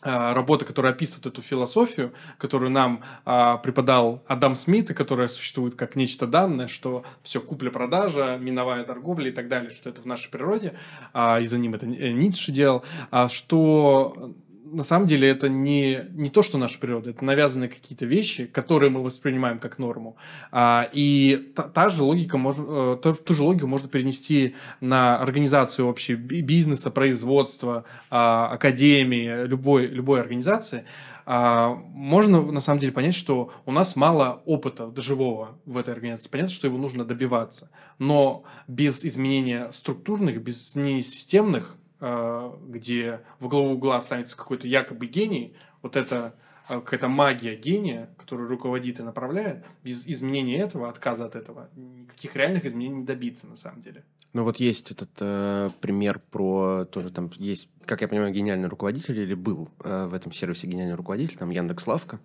[0.02, 5.76] а, работа, которая описывает эту философию, которую нам а, преподал Адам Смит, и которая существует
[5.76, 10.32] как нечто данное, что все купля-продажа, миновая торговля и так далее, что это в нашей
[10.32, 10.74] природе,
[11.14, 14.34] а, и за ним это Ницше делал, а, что
[14.72, 18.90] на самом деле это не, не то, что наша природа, это навязанные какие-то вещи, которые
[18.90, 20.16] мы воспринимаем как норму.
[20.52, 25.88] А, и та, та же логика можно, ту, ту же логику можно перенести на организацию
[25.88, 30.86] вообще бизнеса, производства, а, академии, любой, любой организации.
[31.26, 36.30] А, можно на самом деле понять, что у нас мало опыта живого в этой организации.
[36.30, 37.70] Понятно, что его нужно добиваться.
[38.00, 45.06] Но без изменения структурных, без изменения системных Э, где в главу угла ставится какой-то якобы
[45.06, 46.34] гений, вот это
[46.68, 52.36] э, какая-то магия гения, которая руководит и направляет, без изменения этого, отказа от этого, никаких
[52.36, 54.04] реальных изменений не добиться на самом деле.
[54.34, 59.20] Ну вот есть этот э, пример про тоже там есть, как я понимаю, гениальный руководитель
[59.20, 62.20] или был э, в этом сервисе гениальный руководитель, там Яндекс Лавка.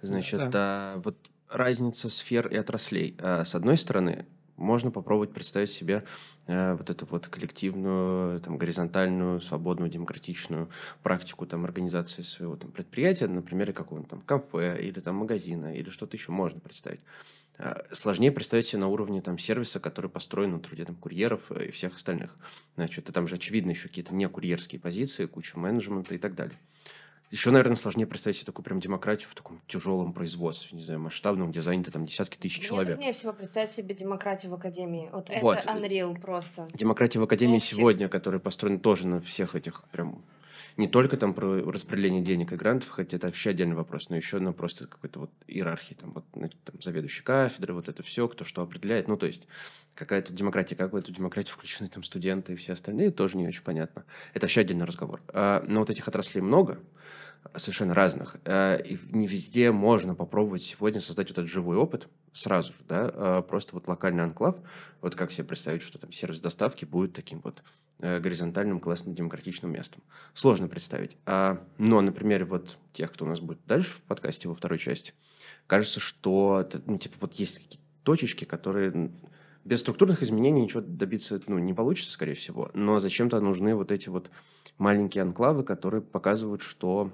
[0.00, 0.94] Значит, да.
[0.94, 1.16] э, вот
[1.50, 3.16] разница сфер и отраслей.
[3.18, 4.26] Э, с одной стороны,
[4.58, 6.02] можно попробовать представить себе
[6.46, 10.68] э, вот эту вот коллективную, там, горизонтальную, свободную, демократичную
[11.02, 15.90] практику там, организации своего там, предприятия, на примере какого-то там кафе или там магазина или
[15.90, 17.00] что-то еще можно представить.
[17.58, 21.70] Э, сложнее представить себе на уровне там, сервиса, который построен на труде там, курьеров и
[21.70, 22.36] всех остальных.
[22.76, 26.58] Значит, там же очевидно еще какие-то некурьерские позиции, куча менеджмента и так далее.
[27.30, 31.50] Еще, наверное, сложнее представить себе такую прям демократию в таком тяжелом производстве, не знаю, масштабном,
[31.50, 32.98] где заняты там десятки тысяч Мне человек.
[32.98, 35.10] Мне всего представить себе демократию в Академии.
[35.12, 35.58] Вот, вот.
[35.58, 36.68] это Unreal просто.
[36.72, 37.76] Демократия в Академии Вообще.
[37.76, 40.22] сегодня, которая построена тоже на всех этих прям
[40.78, 44.38] не только там про распределение денег и грантов, хотя это вообще отдельный вопрос, но еще
[44.38, 48.62] на просто какой-то вот иерархии, там вот там, заведующий кафедры, вот это все, кто что
[48.62, 49.08] определяет.
[49.08, 49.42] Ну, то есть
[49.94, 53.64] какая-то демократия, как в эту демократию включены там студенты и все остальные, тоже не очень
[53.64, 54.04] понятно.
[54.34, 55.20] Это вообще отдельный разговор.
[55.28, 56.78] А, но вот этих отраслей много,
[57.56, 58.36] совершенно разных.
[58.44, 63.10] Э, и не везде можно попробовать сегодня создать вот этот живой опыт сразу же, да,
[63.14, 64.56] а просто вот локальный анклав,
[65.00, 67.62] вот как себе представить, что там сервис доставки будет таким вот
[67.98, 70.02] э, горизонтальным, классным, демократичным местом.
[70.34, 71.16] Сложно представить.
[71.26, 74.78] А, но на примере вот тех, кто у нас будет дальше в подкасте во второй
[74.78, 75.14] части,
[75.66, 79.10] кажется, что ну, типа вот есть какие-то точечки, которые
[79.64, 82.70] без структурных изменений ничего добиться ну, не получится, скорее всего.
[82.72, 84.30] Но зачем-то нужны вот эти вот
[84.78, 87.12] маленькие анклавы, которые показывают, что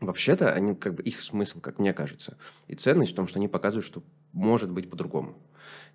[0.00, 2.36] Вообще-то, они как бы их смысл, как мне кажется,
[2.68, 5.34] и ценность в том, что они показывают, что может быть по-другому.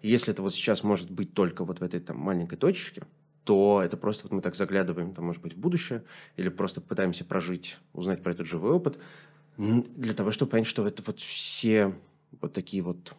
[0.02, 3.04] И если это вот сейчас может быть только вот в этой там маленькой точечке,
[3.44, 6.04] то это просто вот мы так заглядываем, там, может быть, в будущее,
[6.36, 8.98] или просто пытаемся прожить, узнать про этот живой опыт,
[9.58, 11.94] для того, чтобы понять, что это вот все
[12.40, 13.14] вот такие вот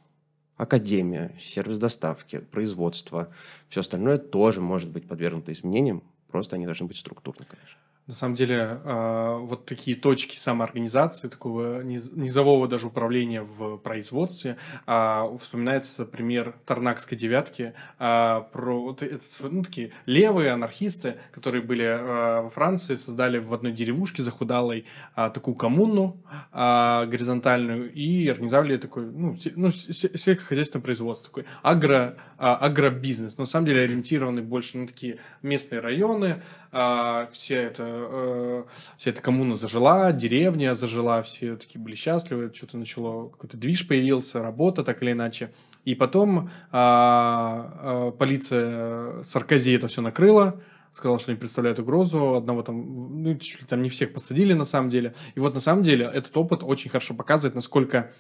[0.57, 3.33] академия, сервис доставки, производство,
[3.69, 7.79] все остальное тоже может быть подвергнуто изменениям, просто они должны быть структурны, конечно.
[8.13, 15.37] На самом деле, э, вот такие точки самоорганизации, такого низового даже управления в производстве, э,
[15.41, 19.19] вспоминается пример Тарнакской девятки, э, про вот это,
[19.51, 26.19] ну, такие левые анархисты, которые были во Франции, создали в одной деревушке захудалой такую коммуну
[26.53, 33.83] горизонтальную и организовали такой, ну, ну сельскохозяйственное производство, такой агро, агробизнес, но на самом деле
[33.83, 38.65] ориентированный больше на такие местные районы, все это э,
[38.97, 44.43] вся эта коммуна зажила, деревня зажила, все такие были счастливы, что-то начало, какой-то движ появился,
[44.43, 45.53] работа так или иначе.
[45.85, 50.61] И потом э, э, полиция Саркози это все накрыла,
[50.93, 54.65] сказала, что они представляют угрозу, одного там, ну, чуть ли там не всех посадили на
[54.65, 55.15] самом деле.
[55.35, 58.13] И вот на самом деле этот опыт очень хорошо показывает, насколько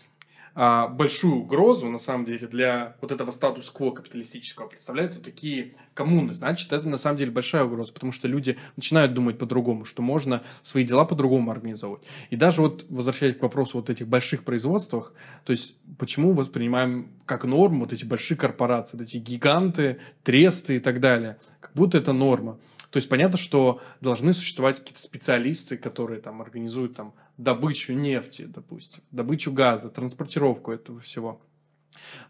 [0.54, 6.34] а, большую угрозу, на самом деле, для вот этого статус-кво капиталистического представляют вот такие коммуны.
[6.34, 10.42] Значит, это на самом деле большая угроза, потому что люди начинают думать по-другому, что можно
[10.62, 12.02] свои дела по-другому организовать.
[12.30, 17.44] И даже вот, возвращаясь к вопросу вот этих больших производствах, то есть почему воспринимаем как
[17.44, 22.12] норму вот эти большие корпорации, вот эти гиганты, тресты и так далее, как будто это
[22.12, 22.58] норма.
[22.90, 29.02] То есть понятно, что должны существовать какие-то специалисты, которые там организуют там добычу нефти, допустим,
[29.10, 31.40] добычу газа, транспортировку этого всего.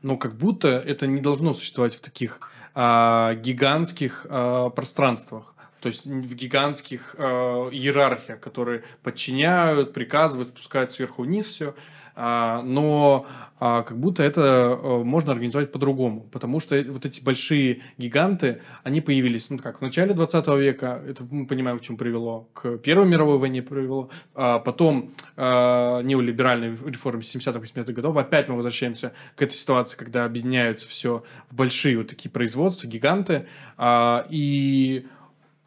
[0.03, 2.40] Но как будто это не должно существовать в таких
[2.75, 5.55] а, гигантских а, пространствах.
[5.83, 7.25] То есть в гигантских э,
[7.73, 11.75] иерархиях, которые подчиняют, приказывают, спускают сверху вниз все.
[12.14, 13.27] А, но
[13.59, 19.01] а, как будто это э, можно организовать по-другому, потому что вот эти большие гиганты, они
[19.01, 23.07] появились, ну как, в начале 20 века, это мы понимаем, к чему привело, к Первой
[23.07, 29.97] мировой войне привело, а потом неолиберальной реформе 70-80-х годов, опять мы возвращаемся к этой ситуации,
[29.97, 33.47] когда объединяются все в большие вот такие производства, гиганты,
[34.29, 35.07] и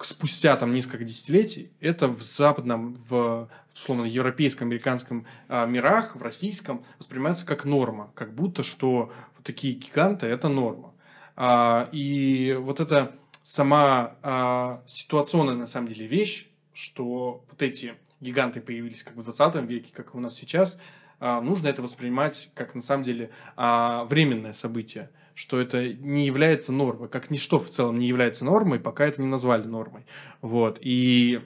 [0.02, 6.84] спустя там несколько десятилетий это в западном, в условно европейском, американском э, мирах, в российском
[7.00, 10.94] воспринимается как норма, как будто что вот такие гиганты это норма.
[11.36, 18.62] А, и вот эта сама а, ситуационная на самом деле вещь, что вот эти гиганты
[18.62, 20.80] появились как в 20 веке, как у нас сейчас,
[21.20, 26.72] а, нужно это воспринимать как на самом деле а, временное событие что это не является
[26.72, 30.06] нормой, как ничто в целом не является нормой, пока это не назвали нормой.
[30.42, 30.80] Вот.
[30.82, 31.42] И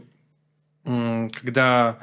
[0.83, 1.99] когда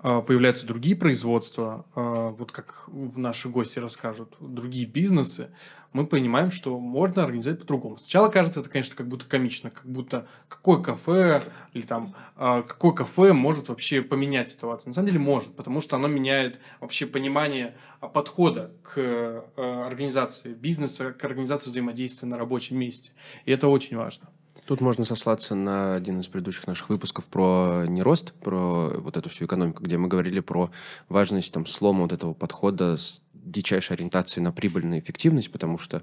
[0.00, 5.50] а, появляются другие производства, а, вот как в наши гости расскажут, другие бизнесы,
[5.92, 7.98] мы понимаем, что можно организовать по-другому.
[7.98, 12.92] Сначала кажется это, конечно, как будто комично, как будто какое кафе или там а, какое
[12.92, 14.88] кафе может вообще поменять ситуацию.
[14.90, 17.76] На самом деле может, потому что оно меняет вообще понимание
[18.12, 23.12] подхода к организации бизнеса, к организации взаимодействия на рабочем месте.
[23.44, 24.28] И это очень важно.
[24.68, 29.46] Тут можно сослаться на один из предыдущих наших выпусков про нерост, про вот эту всю
[29.46, 30.70] экономику, где мы говорили про
[31.08, 36.02] важность там слома вот этого подхода с дичайшей ориентацией на прибыльную эффективность, потому что,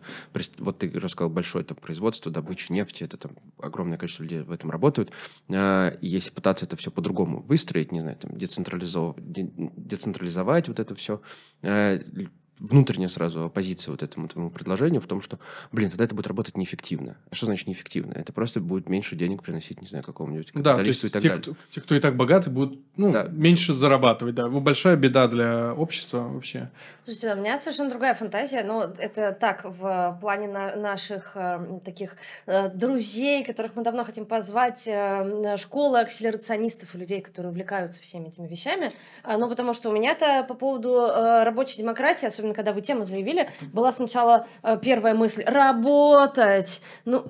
[0.57, 4.71] вот ты рассказал, большое там производство, добыча нефти, это там огромное количество людей в этом
[4.71, 5.11] работают.
[5.49, 10.95] А, и если пытаться это все по-другому выстроить, не знаю, там, децентрализовать, децентрализовать вот это
[10.95, 11.21] все,
[11.61, 11.99] а,
[12.59, 15.39] внутренняя сразу оппозиция вот этому твоему предложению в том, что,
[15.71, 17.17] блин, тогда это будет работать неэффективно.
[17.29, 18.13] А что значит неэффективно?
[18.13, 21.29] Это просто будет меньше денег приносить, не знаю, какому-нибудь Да, то есть и так те,
[21.29, 21.43] далее.
[21.43, 23.27] Кто, те, кто и так богаты, будут ну, да.
[23.31, 24.47] меньше зарабатывать, да.
[24.47, 26.69] Большая беда для общества вообще.
[27.03, 28.63] Слушайте, у меня совершенно другая фантазия.
[28.63, 32.15] Ну, это так, в плане на наших э, таких
[32.45, 38.27] э, друзей, которых мы давно хотим позвать, э, школы акселерационистов и людей, которые увлекаются всеми
[38.27, 38.91] этими вещами.
[39.23, 42.81] Э, ну, потому что у меня-то по поводу э, рабочей демократии, особенно особенно когда вы
[42.81, 46.81] тему заявили, была сначала э, первая мысль работать.
[47.05, 47.25] Ну,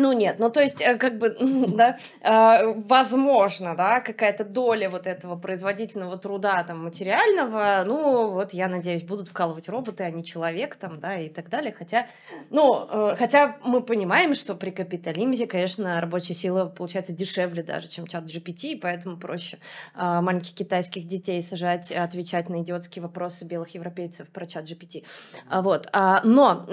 [0.00, 1.36] ну нет, ну то есть, э, как бы,
[1.68, 8.68] да, э, возможно, да, какая-то доля вот этого производительного труда там материального, ну вот я
[8.68, 12.06] надеюсь, будут вкалывать роботы, а не человек там, да, и так далее, хотя,
[12.50, 18.06] ну, э, хотя мы понимаем, что при капитализме, конечно, рабочая сила получается дешевле даже, чем
[18.06, 19.58] чат GPT, поэтому проще
[19.94, 25.04] маленьких китайских детей сажать, отвечать на идиотские вопросы белых европейцев про чат GPT,
[25.50, 26.66] вот, а, но...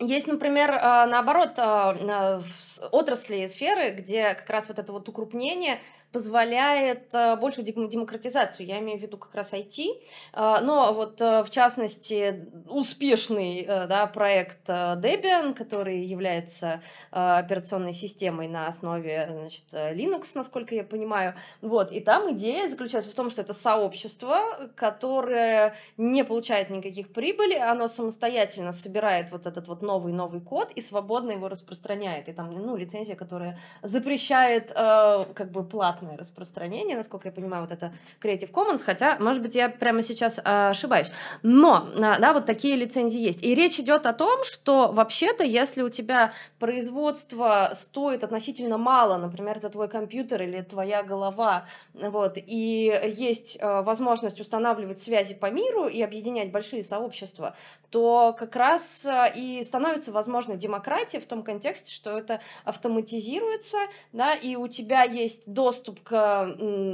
[0.00, 2.42] Есть, например, а, наоборот, а,
[2.90, 5.80] отрасли и сферы, где как раз вот это вот укрупнение
[6.14, 8.66] позволяет э, большую демократизацию.
[8.66, 10.00] Я имею в виду как раз IT.
[10.32, 18.68] Э, но вот э, в частности успешный да, проект Debian, который является операционной системой на
[18.68, 21.34] основе значит, Linux, насколько я понимаю.
[21.60, 21.90] Вот.
[21.90, 27.88] И там идея заключается в том, что это сообщество, которое не получает никаких прибыли, оно
[27.88, 32.28] самостоятельно собирает вот этот вот новый-новый код и свободно его распространяет.
[32.28, 37.72] И там, ну, лицензия, которая запрещает как бы платно платное распространение, насколько я понимаю, вот
[37.72, 41.10] это Creative Commons, хотя, может быть, я прямо сейчас а, ошибаюсь.
[41.42, 43.42] Но, а, да, вот такие лицензии есть.
[43.42, 49.56] И речь идет о том, что вообще-то, если у тебя производство стоит относительно мало, например,
[49.56, 51.64] это твой компьютер или твоя голова,
[51.94, 57.54] вот, и есть а, возможность устанавливать связи по миру и объединять большие сообщества,
[57.94, 63.76] то как раз и становится возможной демократия в том контексте, что это автоматизируется,
[64.12, 66.12] да, и у тебя есть доступ к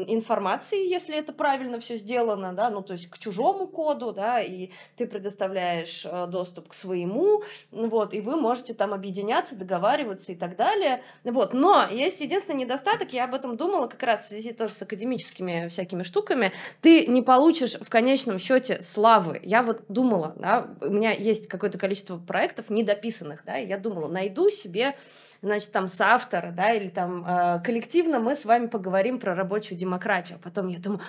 [0.09, 4.73] информации, если это правильно все сделано, да, ну, то есть к чужому коду, да, и
[4.99, 10.55] ты предоставляешь э, доступ к своему, вот, и вы можете там объединяться, договариваться и так
[10.57, 14.75] далее, вот, но есть единственный недостаток, я об этом думала как раз в связи тоже
[14.75, 19.41] с академическими всякими штуками, ты не получишь в конечном счете славы.
[19.43, 24.09] Я вот думала, да, у меня есть какое-то количество проектов недописанных, да, и я думала,
[24.09, 24.97] найду себе
[25.43, 30.39] значит, там соавтора, да, или там э, коллективно мы с вами поговорим про рабочую демократию.
[30.41, 31.01] А потом я думаю,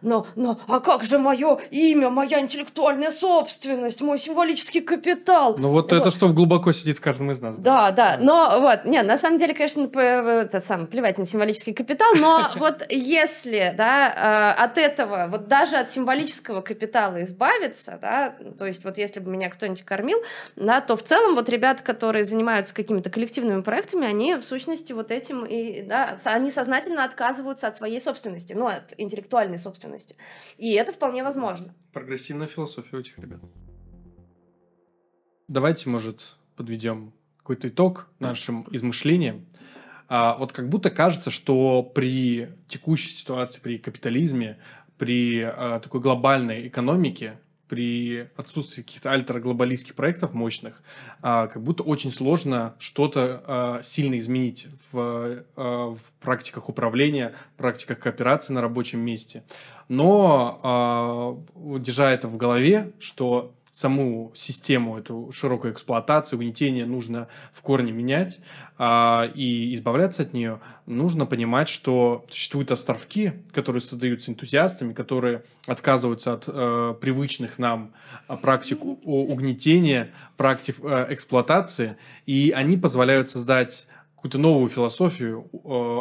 [0.00, 5.56] но, но, а как же мое имя, моя интеллектуальная собственность, мой символический капитал?
[5.58, 6.00] Ну вот, вот.
[6.00, 7.58] это что глубоко сидит в каждом из нас.
[7.58, 11.74] Да, да, да, но вот, нет, на самом деле, конечно, это сам, плевать на символический
[11.74, 18.34] капитал, но вот если, да, э, от этого, вот даже от символического капитала избавиться, да,
[18.58, 20.18] то есть вот если бы меня кто-нибудь кормил,
[20.56, 24.92] да, то в целом вот ребята, которые занимаются какими-то коллективными проектами, проектами, они в сущности
[24.92, 30.14] вот этим и, да, они сознательно отказываются от своей собственности, ну, от интеллектуальной собственности.
[30.58, 31.74] И это вполне возможно.
[31.92, 33.40] Прогрессивная философия у этих ребят.
[35.48, 39.44] Давайте, может, подведем какой-то итог нашим измышлениям.
[40.06, 44.60] А, вот как будто кажется, что при текущей ситуации, при капитализме,
[44.98, 50.82] при а, такой глобальной экономике при отсутствии каких-то альтерглобалистских проектов мощных,
[51.22, 57.98] а, как будто очень сложно что-то а, сильно изменить в, а, в практиках управления, практиках
[57.98, 59.44] кооперации на рабочем месте.
[59.88, 67.90] Но держа это в голове, что саму систему, эту широкую эксплуатацию, угнетение нужно в корне
[67.90, 68.38] менять
[68.78, 76.34] а, и избавляться от нее, нужно понимать, что существуют островки, которые создаются энтузиастами, которые отказываются
[76.34, 77.90] от э, привычных нам
[78.28, 83.88] а, практик угнетения, практик э, эксплуатации, и они позволяют создать
[84.24, 85.50] какую-то новую философию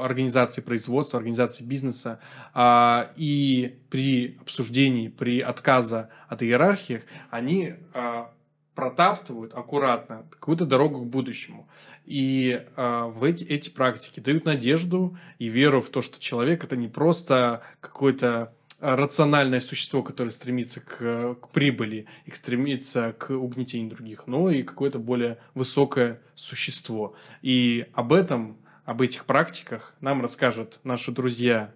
[0.01, 2.21] организации производства, организации бизнеса.
[2.53, 8.31] А, и при обсуждении, при отказе от иерархиях, они а,
[8.75, 11.67] протаптывают аккуратно какую-то дорогу к будущему.
[12.05, 16.75] И э, в эти, эти практики дают надежду и веру в то, что человек это
[16.75, 24.27] не просто какой-то рациональное существо, которое стремится к, к прибыли и стремится к угнетению других,
[24.27, 27.15] но и какое-то более высокое существо.
[27.41, 31.73] И об этом, об этих практиках нам расскажут наши друзья,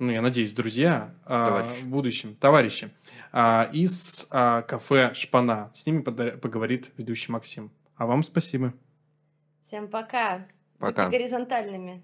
[0.00, 2.90] ну, я надеюсь, друзья а, в будущем, товарищи,
[3.32, 5.70] а, из а, кафе «Шпана».
[5.72, 7.70] С ними поговорит ведущий Максим.
[7.96, 8.74] А вам спасибо.
[9.62, 10.46] Всем пока.
[10.78, 11.04] Пока.
[11.04, 12.02] Будьте горизонтальными.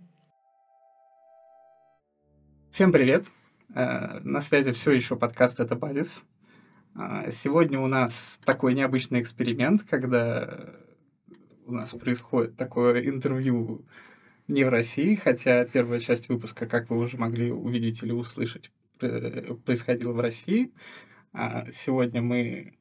[2.70, 3.26] Всем привет.
[3.74, 6.22] Э, на связи все еще подкаст «Это базис».
[6.94, 10.76] А, сегодня у нас такой необычный эксперимент, когда
[11.66, 13.84] у нас происходит такое интервью
[14.46, 20.12] не в России, хотя первая часть выпуска, как вы уже могли увидеть или услышать, происходила
[20.12, 20.72] в России.
[21.32, 22.74] А сегодня мы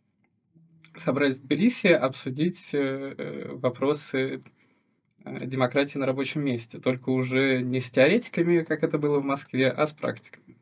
[0.95, 4.43] собрались в Тбилиси обсудить э, вопросы
[5.25, 9.71] э, демократии на рабочем месте, только уже не с теоретиками, как это было в Москве,
[9.71, 10.55] а с практиками.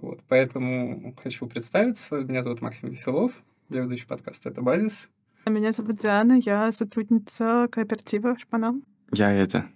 [0.00, 2.16] Вот, поэтому хочу представиться.
[2.16, 3.32] Меня зовут Максим Веселов,
[3.68, 5.10] я ведущий подкаста «Это базис».
[5.46, 8.80] Меня зовут Диана, я сотрудница кооператива «Шпана».
[9.12, 9.66] Я это.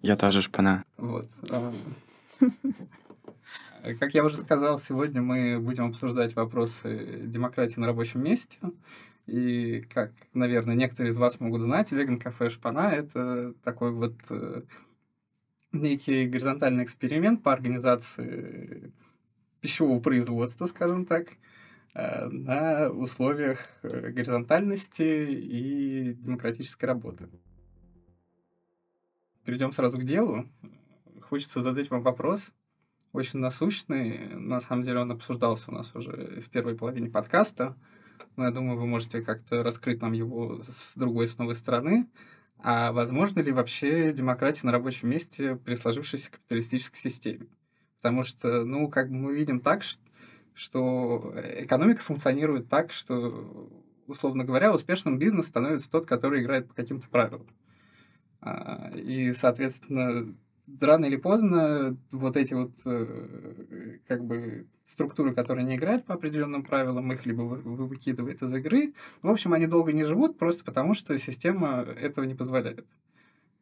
[0.00, 0.84] Я тоже шпана.
[0.96, 1.28] Вот.
[1.50, 1.72] А,
[3.98, 8.58] как я уже сказал, сегодня мы будем обсуждать вопросы демократии на рабочем месте.
[9.26, 14.62] И, как, наверное, некоторые из вас могут знать, веган-кафе «Шпана»— это такой вот э,
[15.72, 18.92] некий горизонтальный эксперимент по организации
[19.64, 21.28] пищевого производства, скажем так,
[21.94, 27.30] э, на условиях э, горизонтальности и демократической работы.
[29.46, 30.44] Перейдем сразу к делу.
[31.22, 32.52] хочется задать вам вопрос,
[33.14, 34.34] очень насущный.
[34.34, 37.74] На самом деле он обсуждался у нас уже в первой половине подкаста.
[38.36, 42.06] Но я думаю, вы можете как-то раскрыть нам его с другой, с новой стороны.
[42.58, 47.46] А возможно ли вообще демократия на рабочем месте при сложившейся капиталистической системе?
[48.04, 49.82] Потому что, ну, как бы мы видим так,
[50.52, 53.70] что экономика функционирует так, что,
[54.06, 57.46] условно говоря, успешным бизнес становится тот, который играет по каким-то правилам.
[58.42, 60.36] А, и, соответственно,
[60.82, 66.62] рано или поздно вот эти вот э, как бы структуры, которые не играют по определенным
[66.62, 68.92] правилам, их либо вы, выкидывает из игры.
[69.22, 72.84] В общем, они долго не живут просто потому, что система этого не позволяет.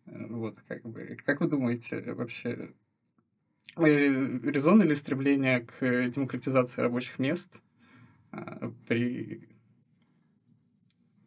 [0.07, 1.17] Э, вот, как бы.
[1.25, 2.73] Как вы думаете, вообще,
[3.77, 3.87] э,
[4.51, 7.61] резонно ли стремление к демократизации рабочих мест
[8.87, 9.49] при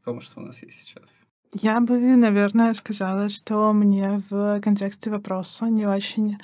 [0.03, 1.09] том, что у нас есть сейчас?
[1.53, 6.37] Я бы, наверное, сказала, что мне в контексте вопроса не очень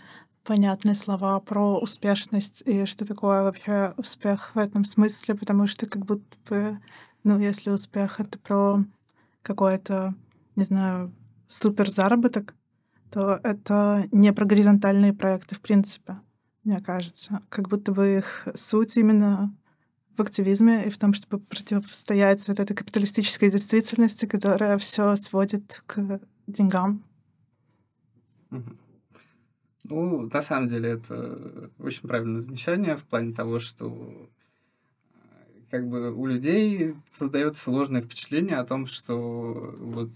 [0.43, 6.06] понятны слова про успешность и что такое вообще успех в этом смысле, потому что как
[6.06, 6.80] будто бы,
[7.24, 8.84] ну, если успех— это про
[9.41, 10.16] какой-то,
[10.56, 11.14] не знаю,
[11.47, 12.56] супер заработок,
[13.12, 16.20] то это не про горизонтальные проекты в принципе,
[16.64, 17.41] мне кажется.
[17.49, 19.53] Как будто бы их суть именно
[20.16, 26.20] в активизме и в том, чтобы противостоять вот этой капиталистической действительности, которая все сводит к
[26.47, 27.03] деньгам.
[29.84, 34.30] Ну, на самом деле, это очень правильное замечание в плане того, что
[35.70, 40.12] как бы у людей создается сложное впечатление о том, что вот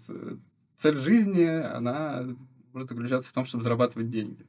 [0.75, 2.25] цель жизни, она
[2.75, 4.45] может заключаться в том, чтобы зарабатывать деньги.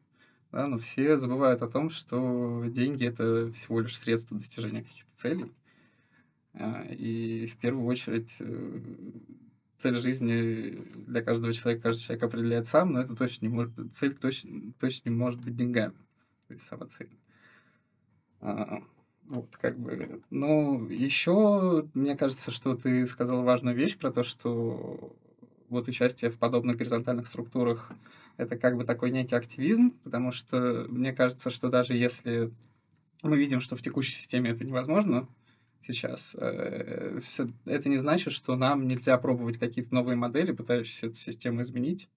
[0.52, 5.52] Да, но все забывают о том, что деньги— это всего лишь средство достижения каких-то целей.
[6.54, 8.80] А, и в первую очередь э,
[9.76, 14.14] цель жизни для каждого человека, каждый человек определяет сам, но это точно не может цель
[14.14, 15.94] точно, точно не может быть деньгами.
[16.48, 17.10] То есть сама цель.
[18.40, 18.82] А,
[19.24, 20.22] вот, как бы.
[20.30, 25.14] Ну, еще, мне кажется, что ты сказал важную вещь про то, что
[25.68, 27.92] вот участие в подобных горизонтальных структурах
[28.36, 32.52] это как бы такой некий активизм, потому что мне кажется, что даже если
[33.22, 35.28] мы видим, что в текущей системе это невозможно
[35.82, 37.20] сейчас, э,
[37.64, 42.08] это не значит, что нам нельзя пробовать какие-то новые модели, пытающиеся эту систему изменить.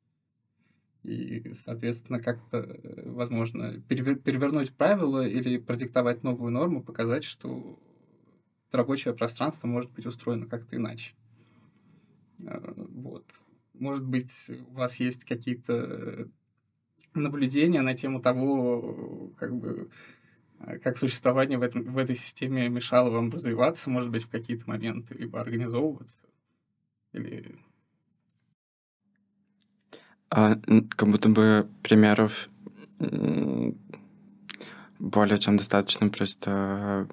[1.03, 7.79] И, соответственно, как-то, э, возможно, перевернуть правила или продиктовать новую норму, показать, что
[8.71, 11.13] рабочее пространство может быть устроено как-то иначе.
[12.45, 13.25] Э, вот.
[13.73, 14.31] Может быть,
[14.69, 16.27] у вас есть какие-то
[17.13, 19.89] наблюдения на тему того, как бы,
[20.83, 25.15] как существование в, этом, в этой системе мешало вам развиваться, может быть, в какие-то моменты,
[25.15, 26.19] либо организовываться?
[27.13, 27.57] Или...
[30.29, 30.55] А,
[30.95, 32.49] как будто бы примеров
[34.99, 37.07] более чем достаточно просто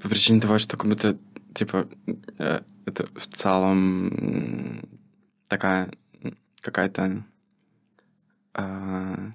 [0.00, 1.18] по причине того, что как будто,
[1.54, 1.88] типа,
[2.38, 4.82] э, это в целом
[5.48, 5.90] такая
[6.60, 7.24] какая-то
[8.54, 9.30] э,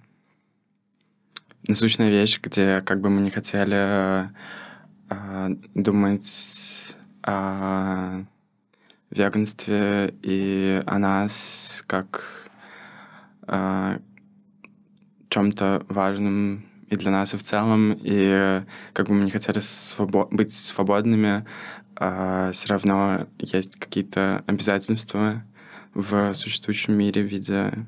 [1.67, 4.29] насущная вещь, где как бы мы не хотели
[5.09, 8.23] э, думать о
[9.11, 12.49] веганстве и о нас как
[13.47, 13.99] э,
[15.29, 18.63] чем-то важным и для нас, и в целом, и
[18.93, 21.45] как бы мы не хотели свобо- быть свободными,
[21.99, 25.43] э, все равно есть какие-то обязательства,
[25.93, 27.87] в существующем мире в виде,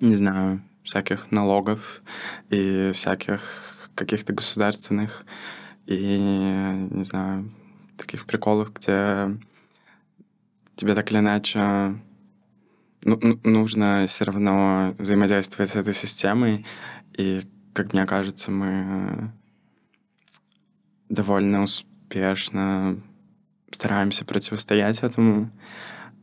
[0.00, 2.02] не знаю, всяких налогов
[2.48, 5.24] и всяких каких-то государственных
[5.86, 7.52] и, не знаю,
[7.96, 9.36] таких приколов, где
[10.76, 12.00] тебе так или иначе
[13.04, 16.64] ну, нужно все равно взаимодействовать с этой системой.
[17.16, 19.32] И, как мне кажется, мы
[21.08, 23.00] довольно успешно
[23.70, 25.50] стараемся противостоять этому.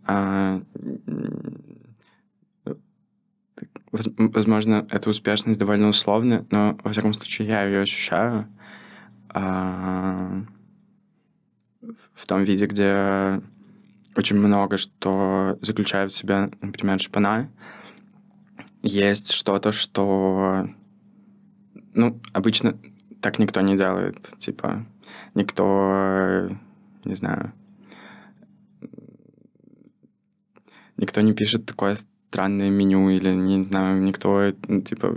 [0.05, 0.61] А,
[3.91, 8.47] возможно, эта успешность довольно условная, но, во всяком случае, я ее ощущаю
[9.29, 10.43] а,
[12.13, 13.41] в том виде, где
[14.15, 17.51] очень много что заключает в себя, например, шпана.
[18.81, 20.67] Есть что-то, что,
[21.93, 22.77] ну, обычно
[23.21, 24.31] так никто не делает.
[24.37, 24.85] Типа,
[25.35, 26.49] никто,
[27.05, 27.51] не знаю,
[30.97, 31.97] никто не пишет такое
[32.29, 35.15] странное меню или, не знаю, никто, ну, типа...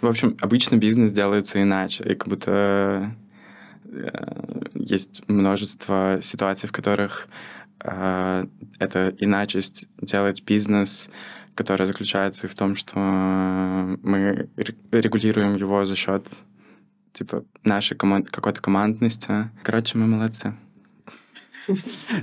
[0.00, 3.14] В общем, обычно бизнес делается иначе, и как будто
[3.84, 7.28] э, есть множество ситуаций, в которых
[7.80, 8.46] э,
[8.78, 9.60] это иначе
[10.00, 11.10] делать бизнес
[11.56, 14.48] которая заключается в том, что мы
[14.92, 16.28] регулируем его за счет
[17.12, 19.50] типа нашей какой-то командности.
[19.62, 20.54] Короче, мы молодцы.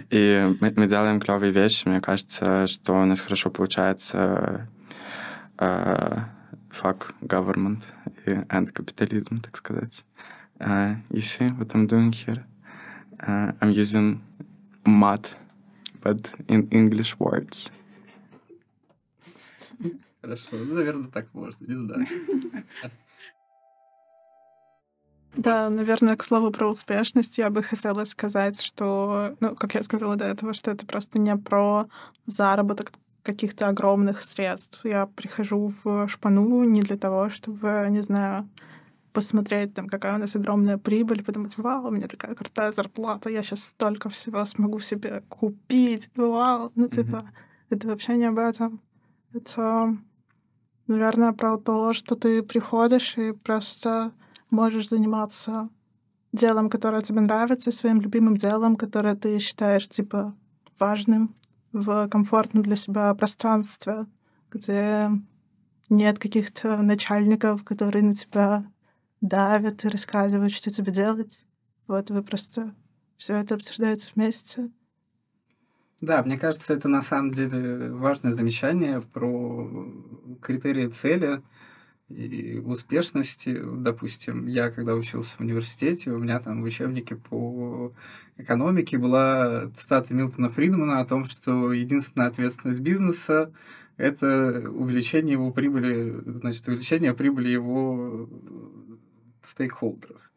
[0.10, 1.88] И мы, мы делаем клевые вещи.
[1.88, 4.70] Мне кажется, что у нас хорошо получается
[5.58, 6.24] uh,
[6.70, 7.84] fuck government
[8.26, 10.06] and capitalism, так сказать.
[10.60, 12.46] Uh, you see what I'm doing here?
[13.20, 14.22] Uh, I'm using
[14.86, 15.30] mud,
[16.02, 17.72] but in English words.
[20.22, 22.08] Хорошо, ну, наверное, так можно, не знаю.
[25.36, 30.16] Да, наверное, к слову про успешность я бы хотела сказать, что, ну, как я сказала
[30.16, 31.88] до этого, что это просто не про
[32.28, 32.92] заработок
[33.24, 34.82] каких-то огромных средств.
[34.84, 38.48] Я прихожу в шпану не для того, чтобы, не знаю,
[39.14, 43.44] посмотреть, там, какая у нас огромная прибыль, подумать, вау, у меня такая крутая зарплата, я
[43.44, 46.72] сейчас столько всего смогу себе купить, вау.
[46.76, 47.68] Ну, типа, mm-hmm.
[47.70, 48.82] это вообще не об этом.
[49.34, 49.96] Это,
[50.88, 54.12] наверное, про то, что ты приходишь и просто
[54.54, 55.70] можешь заниматься
[56.32, 60.36] делом, которое тебе нравится, своим любимым делом, которое ты считаешь, типа,
[60.80, 61.36] важным
[61.72, 64.06] в комфортном для себя пространстве,
[64.52, 65.10] где
[65.90, 68.66] нет каких-то начальников, которые на тебя
[69.22, 71.42] давят и рассказывают, что тебе делать.
[71.88, 72.74] Вот вы просто
[73.18, 74.70] все это обсуждаете вместе.
[76.02, 79.88] Да, мне кажется, это на самом деле важное замечание про
[80.42, 81.42] критерии цели
[82.16, 83.60] и успешности.
[83.78, 87.94] Допустим, я когда учился в университете, у меня там в учебнике по
[88.38, 93.52] экономике была цитата Милтона Фридмана о том, что единственная ответственность бизнеса–
[93.98, 98.30] это увеличение его прибыли, значит, увеличение прибыли его
[99.42, 100.32] стейкхолдеров.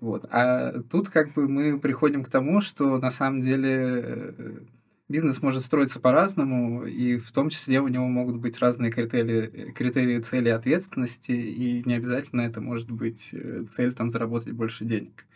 [0.00, 0.26] Вот.
[0.30, 4.66] А тут как бы мы приходим к тому, что на самом деле
[5.08, 10.20] бизнес может строиться по-разному, и в том числе у него могут быть разные критерии, критерии
[10.20, 15.26] цели ответственности, и не обязательно это может быть э, цель там заработать больше денег.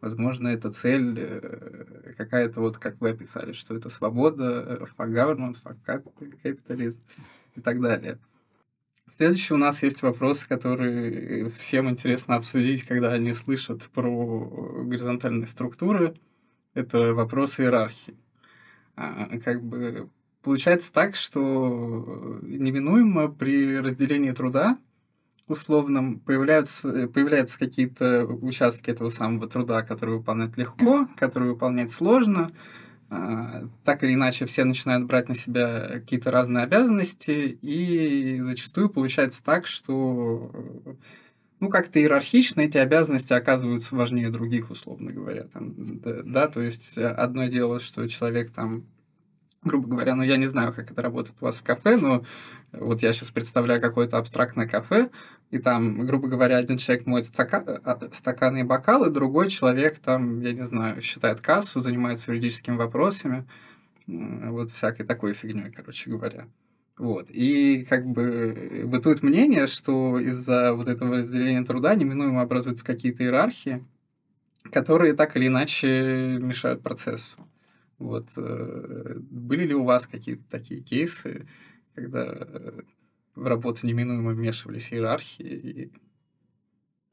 [0.00, 6.02] Возможно, это цель э, какая-то, вот как вы описали, что это свобода, fuck government, fuck
[6.42, 6.96] capitalism
[7.54, 8.18] и так далее.
[9.16, 16.14] Следующий у нас есть вопрос, который всем интересно обсудить, когда они слышат про горизонтальные структуры.
[16.74, 18.16] Это вопрос иерархии.
[18.98, 20.10] А, как бы
[20.42, 24.78] получается так, что неминуемо при разделении труда
[25.46, 32.50] условном появляются, появляются какие-то участки этого самого труда, которые выполнять легко, которые выполнять сложно.
[33.08, 39.44] А, так или иначе, все начинают брать на себя какие-то разные обязанности, и зачастую получается
[39.44, 40.50] так, что
[41.60, 45.44] ну, как-то иерархично эти обязанности оказываются важнее других, условно говоря.
[45.44, 48.86] Там, да, да, то есть э, одно дело, что человек там,
[49.62, 52.24] грубо говоря, ну, я не знаю, как это работает у вас в кафе, но
[52.72, 55.10] вот я сейчас представляю какое-то абстрактное кафе,
[55.50, 57.64] и там, грубо говоря, один человек моет стака...
[57.84, 63.46] А, стаканы и бокалы, другой человек там, я не знаю, считает кассу, занимается юридическими вопросами,
[64.06, 66.46] вот всякой такой фигней, короче говоря.
[66.98, 67.30] Вот.
[67.30, 73.84] И как бы бытует мнение, что из-за вот этого разделения труда неминуемо образуются какие-то иерархии,
[74.72, 77.38] которые так или иначе мешают процессу.
[77.98, 78.28] Вот.
[78.36, 81.48] Э, были ли у вас какие-то такие кейсы,
[81.94, 82.48] когда
[83.36, 85.92] в работу неминуемо вмешивались иерархии и,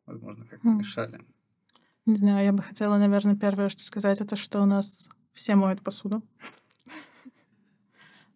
[0.08, 0.78] возможно, как-то mm.
[0.78, 1.22] мешали?
[2.08, 5.82] Не знаю, я бы хотела, наверное, первое, что сказать, это что у нас все моют
[5.82, 6.24] посуду.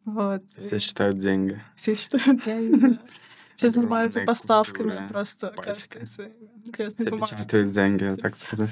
[0.05, 0.43] Вот.
[0.49, 1.61] Все считают деньги.
[1.75, 2.99] Все считают деньги.
[3.55, 6.31] Все занимаются поставками просто каждый своей
[6.71, 8.69] Все печатают деньги, так сказать.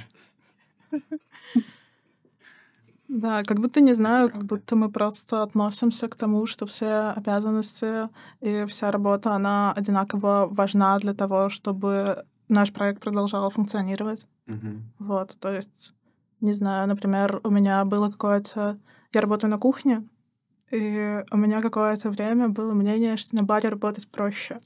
[3.07, 8.09] Да, как будто не знаю, как будто мы просто относимся к тому, что все обязанности
[8.41, 14.27] и вся работа, она одинаково важна для того, чтобы наш проект продолжал функционировать.
[14.47, 14.79] Mm-hmm.
[14.99, 15.93] Вот, то есть,
[16.41, 18.77] не знаю, например, у меня было какое-то...
[19.13, 20.03] Я работаю на кухне,
[20.71, 24.59] и у меня какое-то время было мнение, что на баре работать проще.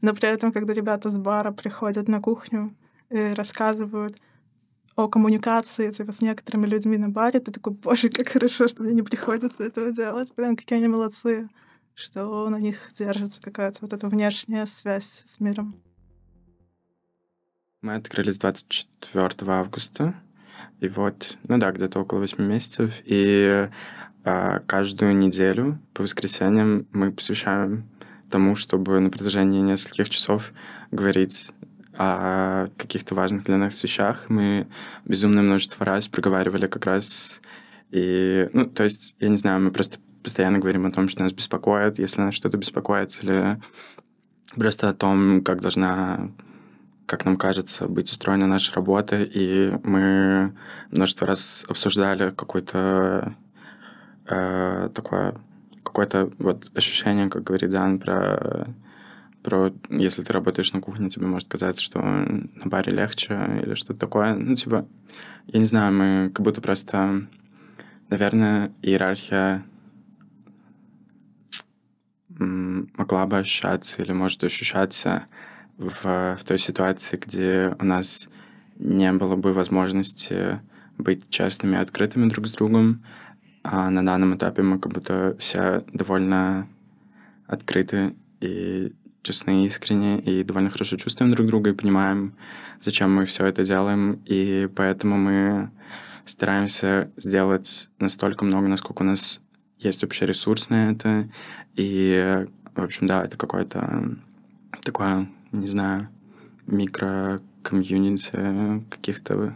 [0.00, 2.74] Но при этом, когда ребята с бара приходят на кухню
[3.10, 4.16] и рассказывают
[4.96, 8.92] о коммуникации типа, с некоторыми людьми на баре, ты такой, боже, как хорошо, что мне
[8.92, 10.32] не приходится этого делать.
[10.36, 11.48] Блин, какие они молодцы,
[11.94, 15.80] что на них держится какая-то вот эта внешняя связь с миром.
[17.82, 20.14] Мы открылись 24 августа,
[20.80, 23.68] и вот, ну да, где-то около 8 месяцев, и
[24.24, 27.88] каждую неделю по воскресеньям мы посвящаем
[28.30, 30.52] тому, чтобы на протяжении нескольких часов
[30.90, 31.50] говорить
[31.96, 34.24] о каких-то важных для нас вещах.
[34.28, 34.66] Мы
[35.04, 37.40] безумное множество раз проговаривали как раз
[37.90, 41.32] и, ну, то есть, я не знаю, мы просто постоянно говорим о том, что нас
[41.32, 43.60] беспокоит, если нас что-то беспокоит, или
[44.56, 46.30] просто о том, как должна
[47.06, 50.56] как нам кажется, быть устроена наша работа, и мы
[50.90, 53.36] множество раз обсуждали какой-то
[54.26, 55.34] э, такое
[55.82, 58.66] какое-то вот ощущение, как говорит Дан, про
[59.44, 64.00] про если ты работаешь на кухне, тебе может казаться, что на баре легче или что-то
[64.00, 64.34] такое.
[64.34, 64.88] Ну, типа,
[65.48, 67.26] я не знаю, мы как будто просто,
[68.08, 69.62] наверное, иерархия
[72.38, 75.26] могла бы ощущаться или может ощущаться
[75.76, 78.28] в, в той ситуации, где у нас
[78.78, 80.60] не было бы возможности
[80.96, 83.04] быть честными и открытыми друг с другом,
[83.64, 86.68] а на данном этапе мы как будто все довольно
[87.46, 88.92] открыты и
[89.22, 92.34] честны, искренне, и довольно хорошо чувствуем друг друга и понимаем,
[92.78, 95.70] зачем мы все это делаем, и поэтому мы
[96.26, 99.40] стараемся сделать настолько много, насколько у нас
[99.78, 101.28] есть вообще ресурс на это,
[101.74, 104.16] и, в общем, да, это какое-то
[104.82, 106.08] такое не знаю,
[106.66, 109.54] микро-комьюнити каких-то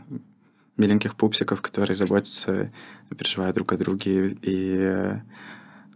[0.76, 2.70] миленьких пупсиков, которые заботятся
[3.16, 4.36] переживают друг о друге.
[4.42, 5.12] И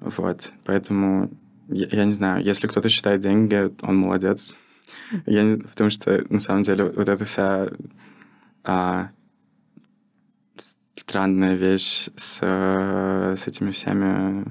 [0.01, 1.31] вот, поэтому
[1.69, 4.55] я, я не знаю, если кто-то считает деньги, он молодец.
[5.27, 7.69] Я, потому что, на самом деле, вот эта вся
[8.65, 9.11] а,
[10.97, 14.45] странная вещь с, с этими всеми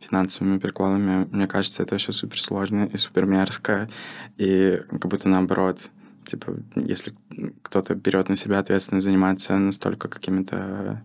[0.00, 1.26] финансовыми приколами.
[1.30, 3.88] Мне кажется, это еще супер сложно и супер мерзко.
[4.36, 5.90] И как будто наоборот,
[6.26, 7.14] типа, если
[7.62, 11.02] кто-то берет на себя ответственность заниматься настолько какими-то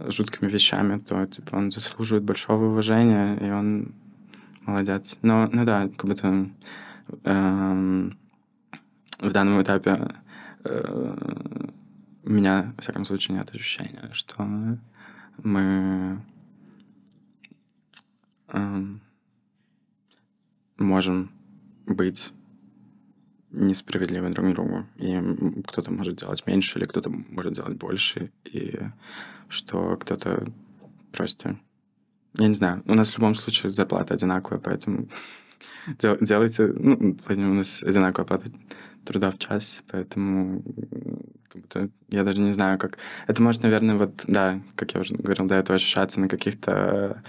[0.00, 3.94] жуткими вещами, то типа он заслуживает большого уважения, и он
[4.62, 5.16] молодец.
[5.22, 6.50] Но, ну да, как будто
[7.24, 8.18] эм,
[9.20, 10.14] в данном этапе
[10.64, 11.66] э,
[12.24, 14.46] у меня, во всяком случае, нет ощущения, что
[15.42, 16.20] мы
[20.78, 21.30] можем
[21.86, 22.32] быть
[23.54, 24.86] несправедливы друг к другу.
[24.96, 25.20] И
[25.66, 28.30] кто-то может делать меньше, или кто-то может делать больше.
[28.44, 28.78] И
[29.48, 30.46] что кто-то
[31.12, 31.58] просто...
[32.38, 32.82] Я не знаю.
[32.86, 35.08] У нас в любом случае зарплата одинаковая, поэтому
[36.20, 36.66] делайте...
[36.66, 38.50] Ну, у нас одинаковая плата
[39.04, 40.62] труда в час, поэтому
[41.48, 42.98] как будто я даже не знаю, как...
[43.26, 47.22] Это может, наверное, вот, да, как я уже говорил до этого, ощущаться на каких-то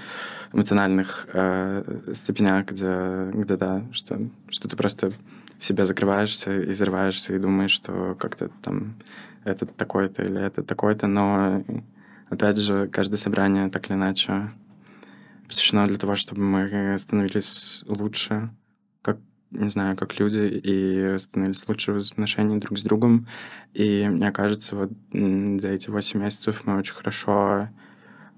[0.52, 4.20] эмоциональных э, степенях, где, где да, что,
[4.50, 5.14] что ты просто
[5.66, 8.96] себя закрываешься и взрываешься и думаешь, что как-то там
[9.44, 11.64] это такой-то или это такой-то, но
[12.30, 14.52] опять же, каждое собрание так или иначе
[15.48, 18.50] посвящено для того, чтобы мы становились лучше,
[19.02, 19.18] как
[19.52, 23.28] не знаю, как люди, и становились лучше в отношении друг с другом.
[23.74, 27.70] И мне кажется, вот за эти восемь месяцев мы очень хорошо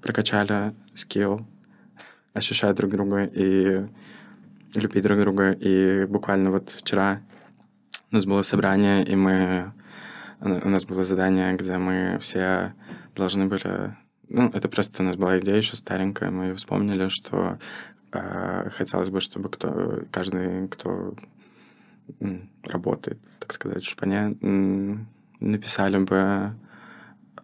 [0.01, 1.47] прокачали скилл,
[2.33, 3.87] ощущать друг друга и
[4.75, 5.51] любить друг друга.
[5.51, 7.21] И буквально вот вчера
[8.11, 9.73] у нас было собрание, и мы...
[10.39, 12.73] У нас было задание, где мы все
[13.15, 13.95] должны были...
[14.29, 17.57] Ну, это просто у нас была идея еще старенькая, мы вспомнили, что
[18.11, 21.15] а, хотелось бы, чтобы кто, каждый, кто
[22.63, 24.37] работает, так сказать, в шпане,
[25.39, 26.55] написали бы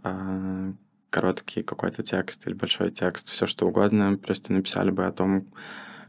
[0.03, 0.73] а,
[1.09, 5.47] короткий какой-то текст или большой текст, все что угодно, просто написали бы о том,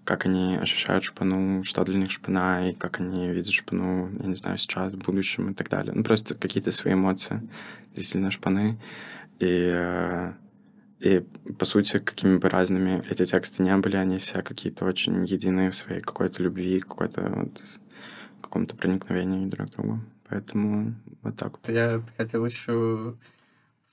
[0.04, 4.34] как они ощущают шпану, что для них шпана, и как они видят шпану, я не
[4.34, 5.92] знаю, сейчас, в будущем и так далее.
[5.94, 7.42] Ну, просто какие-то свои эмоции
[7.94, 8.78] действительно шпаны.
[9.40, 10.34] И а,
[11.00, 11.20] и,
[11.58, 15.76] по сути, какими бы разными эти тексты не были, они все какие-то очень единые в
[15.76, 17.60] своей какой-то любви, какой-то вот,
[18.40, 20.00] каком-то проникновении друг к другу.
[20.28, 21.58] Поэтому вот так.
[21.66, 23.16] Я хотел еще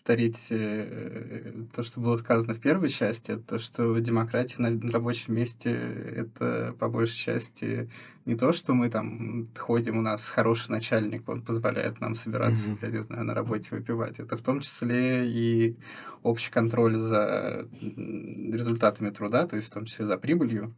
[0.01, 5.69] повторить э, то, что было сказано в первой части, то, что демократия на рабочем месте—
[6.15, 7.87] это по большей части
[8.25, 12.79] не то, что мы там ходим, у нас хороший начальник, он позволяет нам собираться, mm-hmm.
[12.81, 14.19] я не знаю, на работе выпивать.
[14.19, 15.77] Это в том числе и
[16.23, 20.73] общий контроль за результатами труда, то есть в том числе за прибылью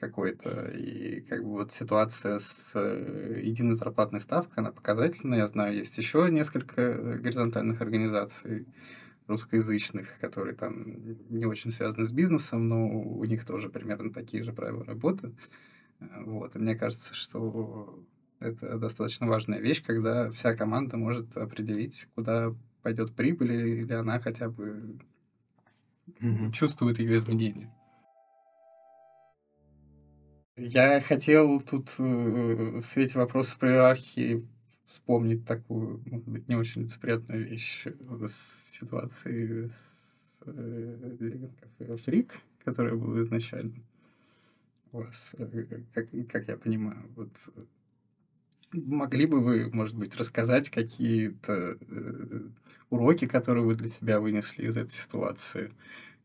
[0.00, 0.68] какой-то.
[0.68, 5.34] И как бы вот ситуация с э, единой зарплатной ставкой, она показательна.
[5.34, 8.66] Я знаю, есть еще несколько горизонтальных организаций
[9.26, 10.72] русскоязычных, которые там
[11.28, 15.32] не очень связаны с бизнесом, но у них тоже примерно такие же правила работы.
[16.00, 16.56] Вот.
[16.56, 18.02] И мне кажется, что
[18.40, 24.48] это достаточно важная вещь, когда вся команда может определить, куда пойдет прибыль, или она хотя
[24.48, 24.98] бы
[26.20, 26.52] mm-hmm.
[26.52, 27.70] чувствует ее изменения.
[30.62, 34.46] Я хотел тут э, в свете вопроса про иерархии
[34.86, 37.86] вспомнить такую, может быть, не очень лицеприятную вещь
[38.26, 42.40] с ситуацией с э, Фрик.
[42.62, 43.72] которое было изначально
[44.92, 47.06] у вас, э, как, как я понимаю.
[47.16, 47.30] Вот
[48.72, 51.78] могли бы вы, может быть, рассказать какие-то
[52.90, 55.72] уроки, которые вы для себя вынесли из этой ситуации?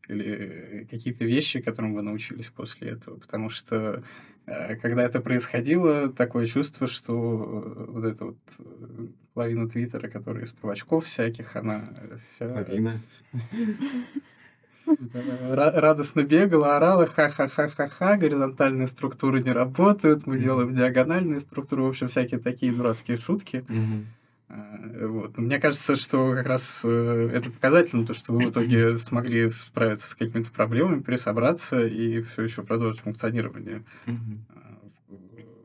[0.08, 3.16] Или какие-то вещи, которым вы научились после этого?
[3.16, 4.02] Потому что
[4.46, 10.44] э, когда это происходило, такое чувство, что э, вот эта вот э, половина Твиттера, которая
[10.44, 11.84] из правочков всяких, она
[12.18, 12.48] вся...
[12.48, 13.00] Половина.
[14.86, 22.40] радостно бегала, орала, ха-ха-ха-ха-ха, горизонтальные структуры не работают, мы делаем диагональные структуры, в общем, всякие
[22.40, 23.64] такие дурацкие шутки.
[23.68, 23.72] А,
[24.48, 25.36] вот.
[25.38, 30.08] Мне кажется, что как раз э, это показательно, то, что вы в итоге смогли справиться
[30.08, 34.78] с какими-то проблемами, пересобраться и все еще продолжить функционирование а,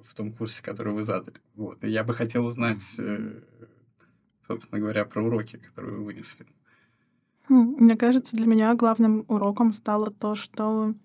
[0.04, 1.38] в том курсе, который вы задали.
[1.56, 1.84] Вот.
[1.84, 3.42] И я бы хотел узнать, э,
[4.48, 6.48] собственно говоря, про уроки, которые вы вынесли.
[7.50, 10.96] Мне кажется, для меня главным уроком стало то, что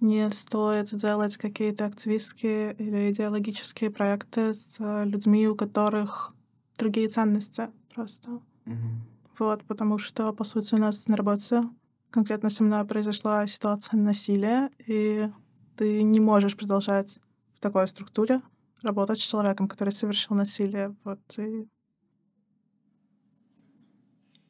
[0.00, 6.33] не стоит делать какие-то активистские или идеологические проекты с людьми, у которых
[6.78, 8.40] другие ценности просто.
[8.66, 9.14] Mm-hmm.
[9.38, 11.62] Вот, потому что, по сути, у нас на работе
[12.10, 15.28] конкретно со мной произошла ситуация насилия, и
[15.76, 17.18] ты не можешь продолжать
[17.54, 18.40] в такой структуре
[18.82, 20.94] работать с человеком, который совершил насилие.
[21.04, 21.66] Вот, и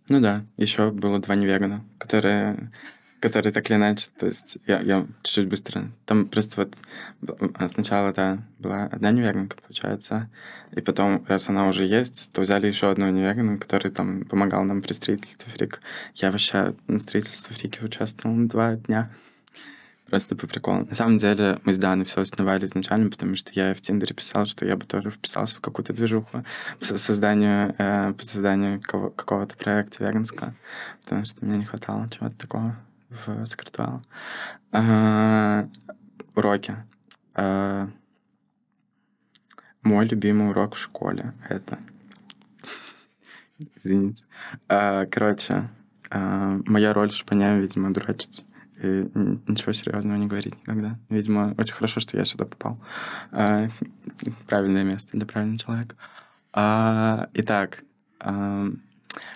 [0.08, 2.70] ну да, еще было два невегана, которые,
[3.24, 5.90] которые так или иначе, то есть я, я чуть-чуть быстро.
[6.04, 6.76] Там просто вот
[7.54, 10.28] а, сначала, да, была одна невеганка, получается,
[10.72, 14.82] и потом, раз она уже есть, то взяли еще одну невегану, который там помогал нам
[14.82, 15.80] при строительстве фрик.
[16.16, 19.10] Я вообще на строительстве фрики участвовал два дня.
[20.10, 20.84] Просто по приколу.
[20.84, 24.44] На самом деле мы с Даной все основали изначально, потому что я в Тиндере писал,
[24.44, 26.44] что я бы тоже вписался в какую-то движуху
[26.78, 30.54] по созданию, э, по созданию кого- какого-то проекта веганского,
[31.02, 32.76] потому что мне не хватало чего-то такого
[33.14, 34.02] в Скартвелл.
[34.72, 35.68] А,
[36.34, 36.76] уроки.
[37.34, 37.88] А,
[39.82, 41.78] мой любимый урок в школе— это...
[43.76, 44.24] Извините.
[44.68, 45.68] А, короче,
[46.10, 48.42] моя роль в шпане, видимо, дурачиться
[48.82, 49.08] и
[49.46, 50.98] ничего серьезного не говорить никогда.
[51.08, 52.78] Видимо, очень хорошо, что я сюда попал.
[54.48, 55.96] Правильное место для правильного человека.
[57.34, 57.84] Итак,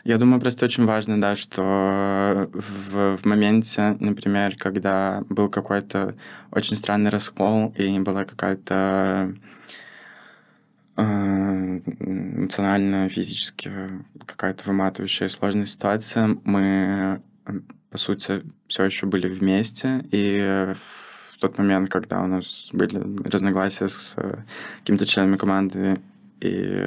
[0.05, 6.17] я думаю, просто очень важно, да, что в, в моменте, например, когда был какой-то
[6.51, 9.35] очень странный раскол и была какая-то
[10.97, 13.71] эмоционально, физически
[14.27, 17.23] какая-то выматывающая сложная ситуация, мы
[17.91, 22.99] по сути, все еще были вместе, и в тот момент, когда у нас были
[23.29, 24.43] разногласия с э,
[24.81, 26.01] какими-то членами команды,
[26.41, 26.85] и...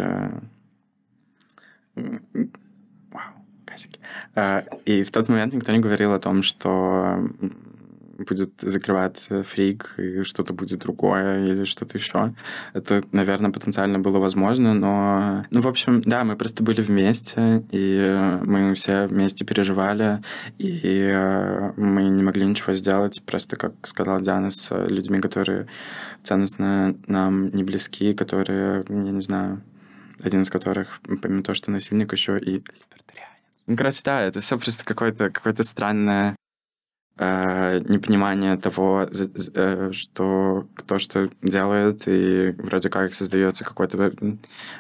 [3.72, 4.00] Касики.
[4.36, 7.20] Э, и в тот момент никто не говорил о том, что
[8.26, 12.34] будет закрываться фрик, и что-то будет другое или что-то еще.
[12.74, 15.46] Это, наверное, потенциально было возможно, но...
[15.52, 20.22] Ну, в общем, да, мы просто были вместе, и мы все вместе переживали,
[20.58, 25.68] и э, мы не могли ничего сделать, просто, как сказала Диана, с людьми, которые
[26.24, 29.62] ценностно нам не близки, которые, я не знаю,
[30.24, 33.31] один из которых, помимо того, что насильник, еще и либертарианец.
[33.72, 36.36] Ну, короче, да, это все просто какое-то какое странное
[37.18, 44.14] э, непонимание того, э, что кто что делает, и вроде как создается какой-то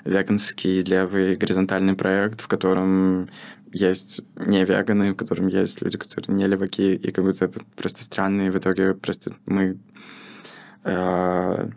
[0.04, 3.30] веганский левый горизонтальный проект, в котором
[3.72, 8.04] есть не веганы, в котором есть люди, которые не леваки, и как будто это просто
[8.04, 9.80] странно, и в итоге просто мы
[10.84, 11.70] э,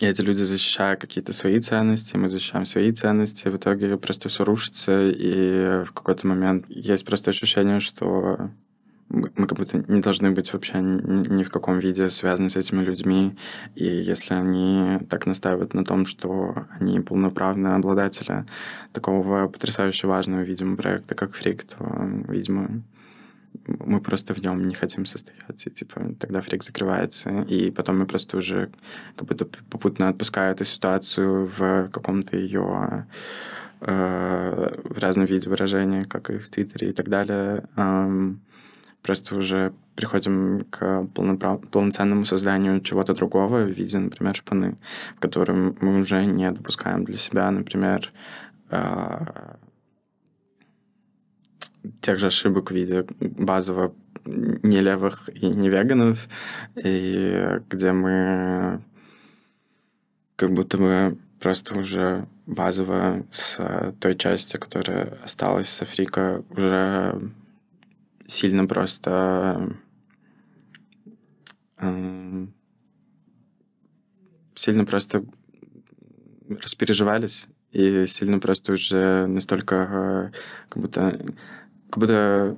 [0.00, 4.44] и эти люди, защищая какие-то свои ценности, мы защищаем свои ценности, в итоге просто все
[4.44, 8.50] рушится, и в какой-то момент есть просто ощущение, что
[9.08, 13.36] мы как будто не должны быть вообще ни в каком виде связаны с этими людьми.
[13.74, 18.44] И если они так настаивают на том, что они полноправные обладатели
[18.92, 21.84] такого потрясающе важного, видимо, проекта, как Фрик, то,
[22.28, 22.82] видимо,
[23.68, 25.66] мы просто в нем не хотим состоять.
[25.66, 27.44] И, типа, тогда фрик закрывается.
[27.48, 28.70] И потом мы просто уже
[29.16, 33.06] как будто попутно отпуская эту ситуацию в каком-то ее
[33.80, 37.68] э, в разном виде выражения, как и в Твиттере и так далее.
[37.76, 38.40] Эм,
[39.02, 41.60] просто уже приходим к полноправ...
[41.70, 44.76] полноценному созданию чего-то другого в виде, например, шпаны,
[45.16, 48.12] в котором мы уже не допускаем для себя, например,
[48.70, 49.26] э...
[52.00, 56.28] тех же ошибок в виде базово не левых и не веганов,
[56.76, 58.82] и где мы
[60.36, 67.32] как будто бы просто уже базово с той части, которая осталась с Африка, уже
[68.26, 69.76] сильно просто
[71.78, 72.52] эм,
[74.54, 75.24] сильно просто
[76.48, 81.20] распереживались и сильно просто уже настолько э, как будто
[81.90, 82.56] как будто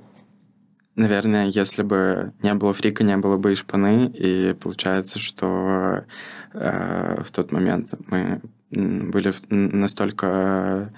[0.95, 6.05] наверное, если бы не было фрика, не было бы и шпаны, и получается, что
[6.53, 10.93] э, в тот момент мы были настолько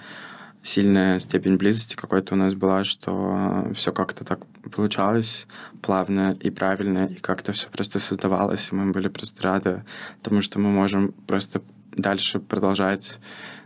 [0.62, 4.40] сильная степень близости какой-то у нас была, что все как-то так
[4.74, 5.46] получалось
[5.82, 9.84] плавно и правильно, и как-то все просто создавалось, и мы были просто рады
[10.22, 11.60] тому, что мы можем просто
[11.92, 13.20] дальше продолжать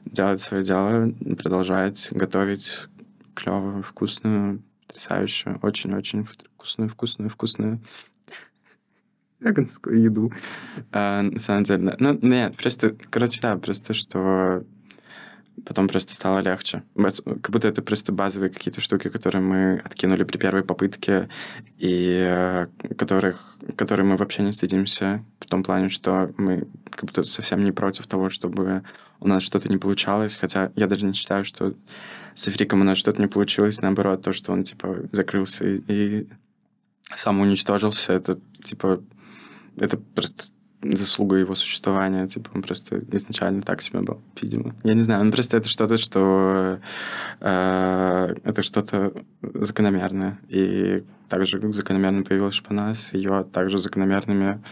[0.05, 2.89] делать свое дело, продолжать готовить
[3.39, 7.80] клевую, вкусную, потрясающую, очень-очень вкусную, вкусную, вкусную
[9.41, 10.32] еду.
[10.91, 14.64] А, на самом деле, ну, нет, просто, короче, да, просто, что
[15.69, 16.83] потом просто стало легче.
[16.97, 21.29] Как будто это просто базовые какие-то штуки, которые мы откинули при первой попытке,
[21.77, 22.66] и э,
[22.97, 27.73] которых, которые мы вообще не стыдимся, в том плане, что мы как будто совсем не
[27.73, 28.83] против того, чтобы
[29.21, 31.75] у нас что-то не получалось, хотя я даже не считаю, что
[32.35, 36.29] с Эфриком у нас что-то не получилось, наоборот, то, что он, типа, закрылся и, и
[37.14, 39.03] сам уничтожился, это, типа,
[39.77, 40.45] это просто
[40.83, 42.26] заслуга его существования.
[42.26, 44.74] Типа он просто изначально так себе был, видимо.
[44.85, 46.79] Я не знаю, ну просто это что-то, что...
[47.41, 49.12] Э, это что-то
[49.43, 50.39] закономерное.
[50.49, 54.62] И также закономерно появилась шпана с ее также закономерными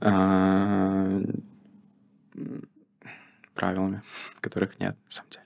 [0.00, 1.24] э,
[3.54, 4.02] правилами,
[4.40, 5.42] которых нет, на самом деле.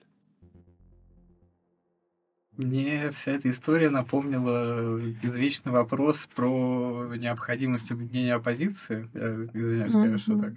[2.57, 9.09] Мне вся эта история напомнила извечный вопрос про необходимость объединения оппозиции.
[9.13, 10.03] Я извиняюсь, mm-hmm.
[10.03, 10.55] конечно, так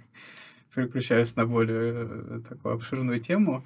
[0.74, 3.64] переключаюсь на более э, такую обширную тему,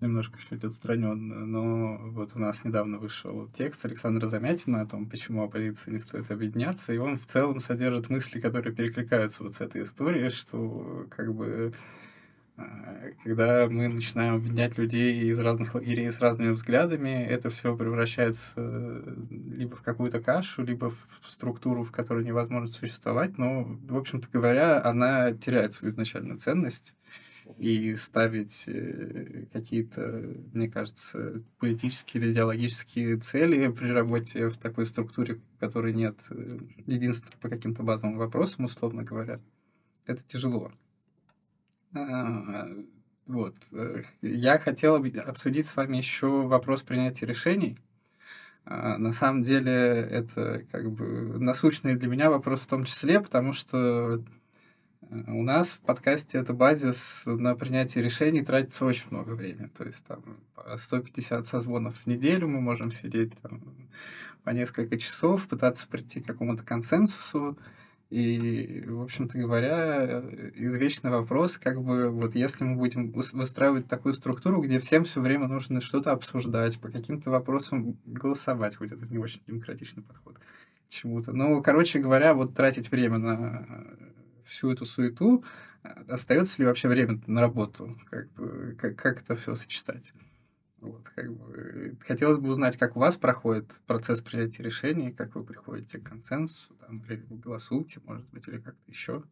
[0.00, 5.44] немножко чуть отстраненно, но вот у нас недавно вышел текст Александра Замятина о том, почему
[5.44, 9.82] оппозиции не стоит объединяться, и он в целом содержит мысли, которые перекликаются вот с этой
[9.82, 11.72] историей, что как бы
[13.24, 19.16] когда мы начинаем объединять людей из разных лагерей с разными взглядами, это все превращается э,
[19.30, 23.38] либо в какую-то кашу, либо в структуру, в которой невозможно существовать.
[23.38, 26.94] Но, в общем-то говоря, она теряет свою изначальную ценность.
[27.58, 30.24] И ставить э, какие-то,
[30.54, 37.36] мне кажется, политические или идеологические цели при работе в такой структуре, которой нет э, единства
[37.40, 39.40] по каким-то базовым вопросам, условно говоря,
[40.06, 40.70] это тяжело.
[41.94, 42.66] А,
[43.26, 43.54] вот.
[43.72, 47.78] Э, я хотел обсудить с вами еще вопрос принятия решений.
[48.66, 53.52] А, на самом деле это как бы насущный для меня вопрос в том числе, потому
[53.52, 54.22] что
[55.02, 59.68] э, у нас в подкасте это базис на принятие решений тратится очень много времени.
[59.68, 60.40] То есть там
[60.78, 63.62] 150 созвонов в неделю мы можем сидеть там,
[64.42, 67.58] по несколько часов, пытаться прийти к какому-то консенсусу.
[68.14, 70.22] И, в общем-то говоря,
[70.54, 75.48] извечный вопрос, как бы, вот если мы будем выстраивать такую структуру, где всем все время
[75.48, 81.32] нужно что-то обсуждать, по каким-то вопросам голосовать, хоть это не очень демократичный подход к чему-то.
[81.32, 83.66] Ну, короче говоря, вот тратить время на
[84.44, 85.42] всю эту суету,
[86.06, 87.98] остается ли вообще время на работу?
[88.08, 88.28] Как,
[88.78, 90.12] как, как это все сочетать?
[90.84, 95.42] Вот, как бы, хотелось бы узнать, как у вас проходит процесс принятия решений, как вы
[95.42, 99.24] приходите к консенсусу, там, или вы голосуете, может быть, или как-то еще.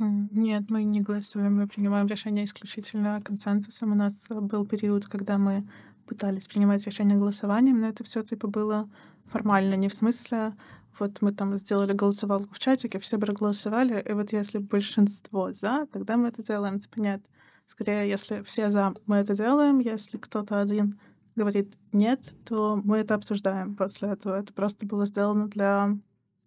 [0.00, 3.92] Нет, мы не голосуем, мы принимаем решения исключительно консенсусом.
[3.92, 5.68] У нас был период, когда мы
[6.06, 8.88] пытались принимать решения голосованием, но это все типа было
[9.26, 10.54] формально, не в смысле
[10.98, 16.16] вот мы там сделали голосовалку в чатике, все проголосовали, и вот если большинство за, тогда
[16.16, 16.78] мы это делаем.
[16.78, 17.22] Типа нет,
[17.66, 19.78] Скорее, если все за, мы это делаем.
[19.78, 20.98] Если кто-то один
[21.36, 24.38] говорит нет, то мы это обсуждаем после этого.
[24.38, 25.96] Это просто было сделано для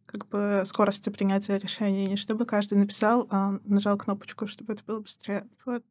[0.06, 2.08] как бы скорости принятия решений.
[2.08, 5.46] Не чтобы каждый написал, а нажал кнопочку, чтобы это было быстрее.
[5.66, 5.84] Вот.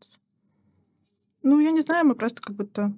[1.43, 2.93] Ну, я не знаю, мы просто как будто...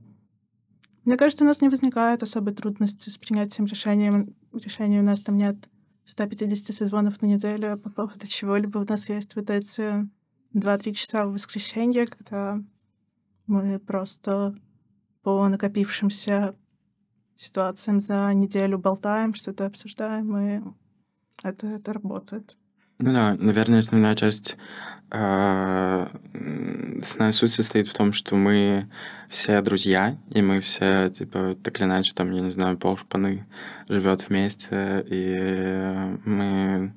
[1.04, 4.28] Мне кажется, у нас не возникает особой трудности с принятием решения.
[4.52, 5.68] Решений у нас там нет
[6.04, 8.78] 150 созвонов на неделю по поводу чего-либо.
[8.78, 10.08] У нас есть вот эти
[10.52, 12.60] два-три часа в воскресенье, когда
[13.46, 14.54] мы просто
[15.22, 16.54] по накопившимся
[17.36, 20.62] ситуациям за неделю болтаем, что-то обсуждаем, и
[21.42, 22.56] это, это работает.
[23.00, 24.56] Ну да, наверное, основная часть,
[25.12, 26.06] э,
[27.00, 28.90] основная суть состоит в том, что мы
[29.28, 33.46] все друзья, и мы все, типа, так или иначе, там, я не знаю, полшпаны
[33.88, 36.92] живет вместе, и мы,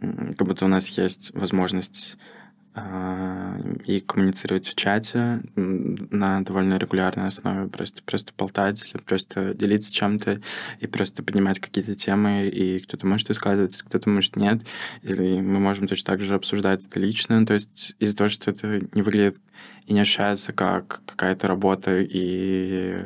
[0.00, 2.39] как будто у нас есть возможность а,
[2.76, 10.40] и коммуницировать в чате на довольно регулярной основе, просто, просто болтать или просто делиться чем-то
[10.78, 14.62] и просто поднимать какие-то темы, и кто-то может высказываться, кто-то может нет,
[15.02, 18.80] или мы можем точно так же обсуждать это лично, то есть из-за того, что это
[18.92, 19.38] не выглядит
[19.86, 23.04] и не ощущается как какая-то работа, и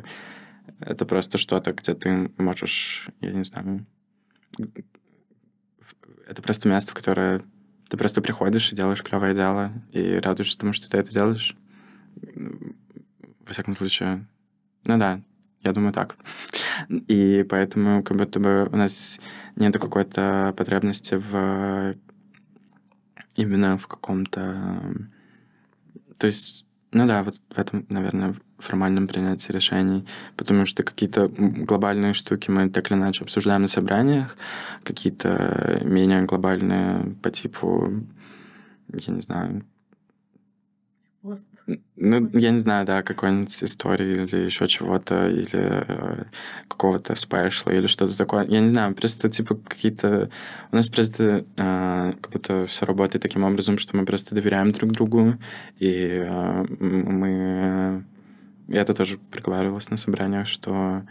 [0.78, 3.86] это просто что-то, где ты можешь, я не знаю,
[6.28, 7.42] это просто место, которое
[7.94, 11.56] ты просто приходишь и делаешь клевое дело, и радуешься тому, что ты это делаешь.
[12.34, 14.26] Во всяком случае,
[14.82, 15.20] ну да,
[15.62, 16.16] я думаю так.
[16.90, 19.20] И поэтому как будто бы у нас
[19.54, 21.94] нет какой-то потребности в
[23.36, 24.82] именно в каком-то...
[26.18, 26.63] То есть,
[26.94, 32.70] ну да, вот в этом, наверное, формальном принятии решений, потому что какие-то глобальные штуки мы
[32.70, 34.36] так или иначе обсуждаем на собраниях,
[34.84, 38.04] какие-то менее глобальные по типу,
[38.88, 39.64] я не знаю,
[41.96, 46.24] ну, я не знаю, да, какой-нибудь истории или еще чего-то, или э,
[46.68, 48.46] какого-то спешла, или что-то такое.
[48.46, 50.30] Я не знаю, просто, типа, какие-то...
[50.70, 54.92] У нас просто э, как будто все работает таким образом, что мы просто доверяем друг
[54.92, 55.34] другу,
[55.78, 58.04] и э, мы
[58.68, 61.02] я это тоже проговаривалось на собраниях, что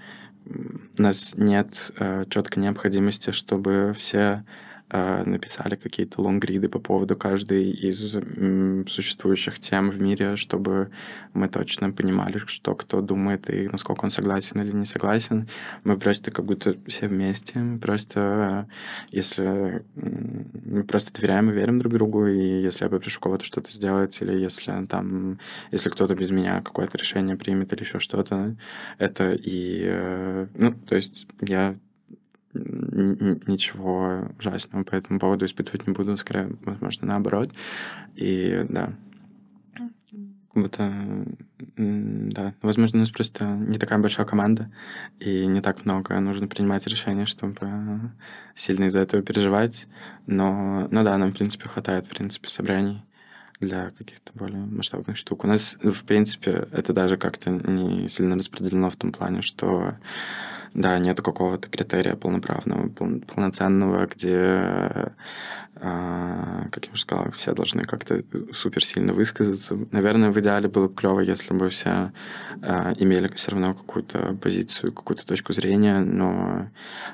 [0.46, 4.63] у нас нет э, четкой необходимости, чтобы все Э,
[4.94, 8.18] написали какие-то лонгриды по поводу каждой из
[8.88, 10.92] существующих тем в мире, чтобы
[11.34, 15.48] мы точно понимали, что кто думает и насколько он согласен или не согласен.
[15.84, 18.68] Мы просто как будто все вместе, просто
[19.12, 24.22] если мы просто доверяем и верим друг другу, и если я попрошу кого-то что-то сделать,
[24.22, 25.40] или если там,
[25.72, 28.56] если кто-то без меня какое-то решение примет или еще что-то,
[28.98, 31.76] это и, э, ну, то есть я
[32.54, 37.50] ничего ужасного по этому поводу испытывать не буду, скорее, возможно, наоборот.
[38.16, 38.94] И да,
[40.54, 40.94] как будто,
[41.78, 44.72] да, возможно, у нас просто не такая большая команда,
[45.20, 48.12] и не так много нужно принимать решения, чтобы
[48.54, 49.88] сильно из-за этого переживать.
[50.28, 53.04] Но, ну да, нам, в принципе, хватает, в принципе, собраний
[53.60, 55.44] для каких-то более масштабных штук.
[55.44, 59.96] У нас, в принципе, это даже как-то не сильно распределено в том плане, что
[60.74, 65.14] да, нет какого-то критерия полноправного, пол, полноценного, где,
[65.76, 69.78] э, как я уже сказал, все должны как-то супер сильно высказаться.
[69.92, 72.12] Наверное, в идеале было бы клево, если бы все
[72.64, 76.70] э, имели все равно какую-то позицию, какую-то точку зрения, но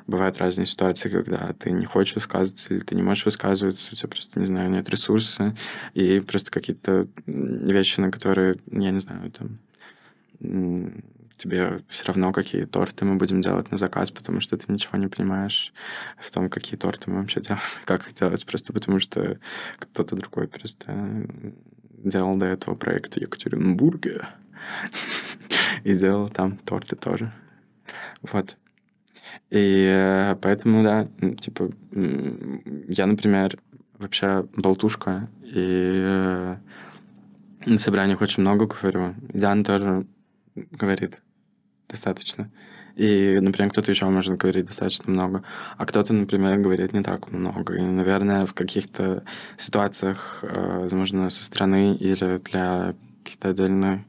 [0.08, 4.08] бывают разные ситуации, когда ты не хочешь высказываться или ты не можешь высказываться, у тебя
[4.08, 5.54] просто, не знаю, нет ресурса,
[5.94, 9.60] и просто какие-то вещи, на которые, я не знаю, там
[11.40, 15.08] тебе все равно, какие торты мы будем делать на заказ, потому что ты ничего не
[15.08, 15.74] понимаешь
[16.18, 19.40] в том, какие торты мы вообще делаем, как их делать, просто потому что
[19.80, 21.28] кто-то другой просто
[21.92, 24.28] делал до этого проект в Екатеринбурге
[25.84, 27.34] и делал там торты тоже.
[28.22, 28.58] Вот.
[29.50, 31.08] И э, поэтому, да,
[31.40, 33.58] типа, я, например,
[33.98, 36.56] вообще болтушка, и э,
[37.66, 39.16] на собраниях очень много говорю.
[39.34, 40.06] Диана тоже
[40.56, 41.22] говорит,
[41.90, 42.50] достаточно.
[42.96, 45.44] И, например, кто-то еще может говорить достаточно много,
[45.78, 47.76] а кто-то, например, говорит не так много.
[47.76, 49.24] И, наверное, в каких-то
[49.56, 54.02] ситуациях, э, возможно, со стороны или для каких-то отдельных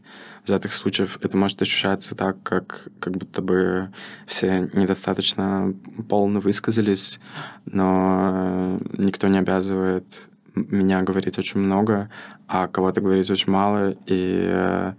[0.45, 3.93] взятых случаев это может ощущаться так, как, как будто бы
[4.27, 5.75] все недостаточно
[6.09, 7.21] полно высказались,
[7.67, 12.11] но никто не обязывает меня говорить очень много,
[12.49, 14.95] а кого-то говорить очень мало, и э,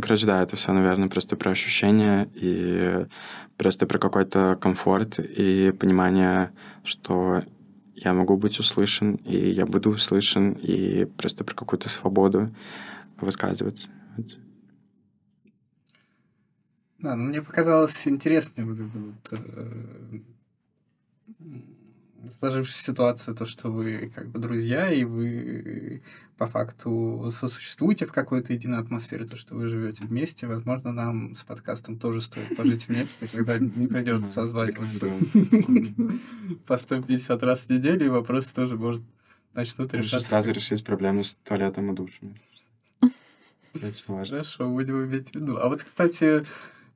[0.00, 3.06] Короче, да, это все, наверное, просто про ощущения и
[3.56, 6.52] просто про какой-то комфорт и понимание,
[6.84, 7.42] что
[7.94, 12.54] я могу быть услышан, и я буду услышан, и просто про какую-то свободу
[13.20, 13.90] высказываться.
[16.98, 20.20] Да, ну мне показалось интересной вот эта вот э,
[22.38, 26.02] сложившаяся ситуация, то, что вы как бы друзья, и вы
[26.36, 30.46] по факту сосуществуете в какой-то единой атмосфере, то, что вы живете вместе.
[30.46, 35.06] Возможно, нам с подкастом тоже стоит пожить вместе, когда не придется созваниваться
[36.66, 39.02] по 150 раз в неделю, и вопросы тоже, может,
[39.54, 40.28] начнут решаться.
[40.28, 42.36] сразу решить проблему с туалетом и душем.
[44.06, 45.56] Хорошо, будем иметь в виду.
[45.56, 46.44] А вот, кстати,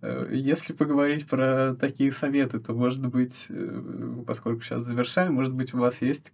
[0.02, 5.78] если поговорить про такие советы, то, может быть, э, поскольку сейчас завершаем, может быть, у
[5.78, 6.32] вас есть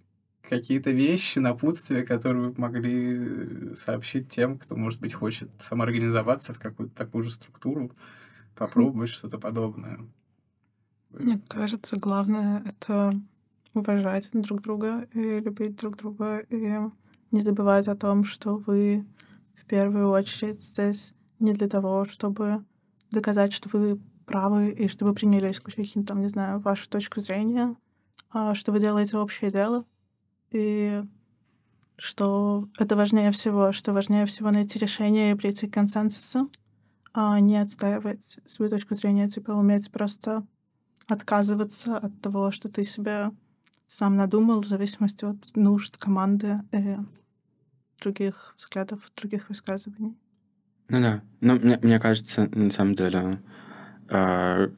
[0.48, 6.94] какие-то вещи, напутствия, которые вы могли сообщить тем, кто, может быть, хочет самоорганизоваться в какую-то
[6.94, 7.92] такую же структуру,
[8.54, 10.00] попробовать что-то подобное?
[11.10, 13.12] Мне кажется, главное— это
[13.74, 16.78] уважать друг друга и любить друг друга, и
[17.30, 19.04] не забывать о том, что вы
[19.54, 22.64] в первую очередь здесь не для того, чтобы
[23.10, 27.76] доказать, что вы правы и чтобы приняли исключительно, там, не знаю, вашу точку зрения,
[28.30, 29.84] а что вы делаете общее дело,
[30.50, 31.02] и
[31.96, 36.50] что это важнее всего, что важнее всего найти решение и прийти к консенсусу,
[37.12, 40.46] а не отстаивать свою точку зрения, типа уметь просто
[41.08, 43.30] отказываться от того, что ты себе
[43.88, 46.96] сам надумал, в зависимости от нужд команды и
[48.00, 50.16] других взглядов, других высказываний.
[50.88, 51.22] Ну да.
[51.40, 53.40] Ну, мне, мне кажется, на самом деле,
[54.08, 54.68] э,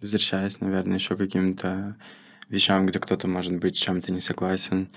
[0.00, 1.96] возвращаясь, наверное, еще каким-то
[2.48, 4.90] вещам, где кто-то, может быть, чем-то не согласен.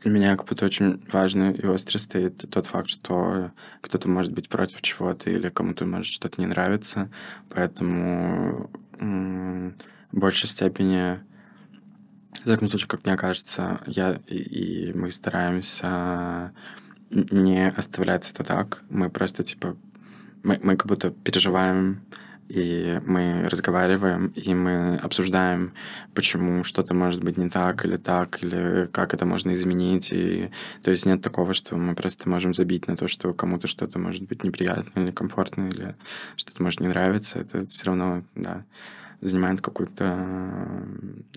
[0.00, 4.48] Для меня как будто очень важно и остро стоит тот факт, что кто-то может быть
[4.48, 7.10] против чего-то или кому-то может что-то не нравиться.
[7.50, 11.20] Поэтому в большей степени,
[12.42, 14.36] в таком случае, как мне кажется, я и,
[14.88, 16.52] и мы стараемся
[17.14, 18.82] не оставлять это так.
[18.90, 19.76] Мы просто, типа,
[20.42, 22.00] мы, мы как будто переживаем
[22.48, 25.72] и мы разговариваем, и мы обсуждаем,
[26.14, 30.12] почему что-то может быть не так или так, или как это можно изменить.
[30.12, 30.50] И,
[30.82, 34.22] то есть нет такого, что мы просто можем забить на то, что кому-то что-то может
[34.24, 35.96] быть неприятно или комфортно, или
[36.36, 37.38] что-то может не нравиться.
[37.38, 38.64] Это все равно, да,
[39.20, 40.86] занимает какую-то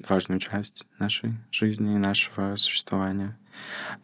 [0.09, 3.37] важную часть нашей жизни и нашего существования.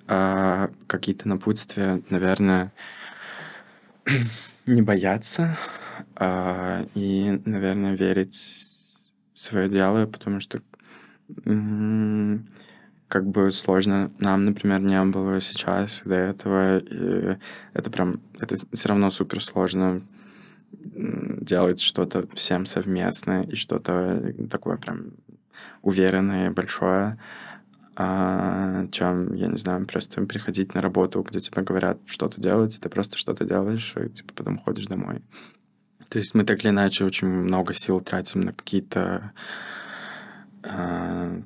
[0.07, 2.73] А какие-то напутствия, наверное,
[4.65, 5.57] не бояться
[6.15, 8.67] а, и, наверное, верить
[9.33, 10.61] в свое дело, потому что
[13.07, 17.37] как бы сложно нам, например, не было сейчас до этого, и
[17.73, 20.01] это прям, это все равно супер сложно
[20.71, 25.13] делать что-то всем совместно и что-то такое прям
[25.81, 27.19] уверенное большое
[27.95, 33.17] чем, я не знаю, просто приходить на работу, где тебе говорят что-то делать, ты просто
[33.17, 35.21] что-то делаешь, и типа потом ходишь домой.
[36.09, 39.31] То есть мы так или иначе очень много сил тратим на какие-то
[40.63, 41.41] а,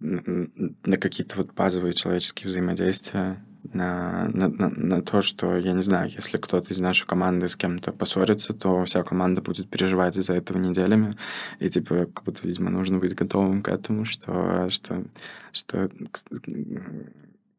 [0.00, 6.10] на какие-то вот базовые человеческие взаимодействия, на, на, на, на то, что, я не знаю,
[6.10, 10.58] если кто-то из нашей команды с кем-то поссорится, то вся команда будет переживать из-за этого
[10.58, 11.16] неделями.
[11.58, 15.04] И, типа, как будто, видимо, нужно быть готовым к этому, что, что,
[15.52, 16.18] что к,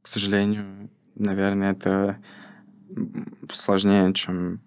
[0.01, 2.17] к сожалению, наверное, это
[3.51, 4.61] сложнее, чем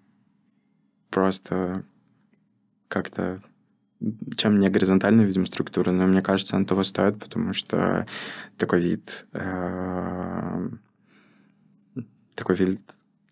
[1.09, 1.83] просто
[2.87, 3.41] как-то
[4.35, 8.05] чем не горизонтальная, видимо, структура, но мне кажется, она того стоит, потому что
[8.57, 10.69] такой вид э,
[12.35, 12.81] такой вид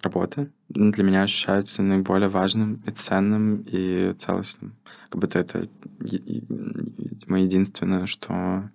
[0.02, 4.76] работы для меня ощущается наиболее важным и ценным и целостным.
[5.10, 5.68] Как будто это
[7.28, 8.70] мое единственное, что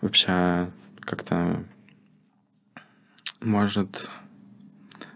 [0.00, 0.70] вообще
[1.00, 1.64] как-то
[3.40, 4.10] может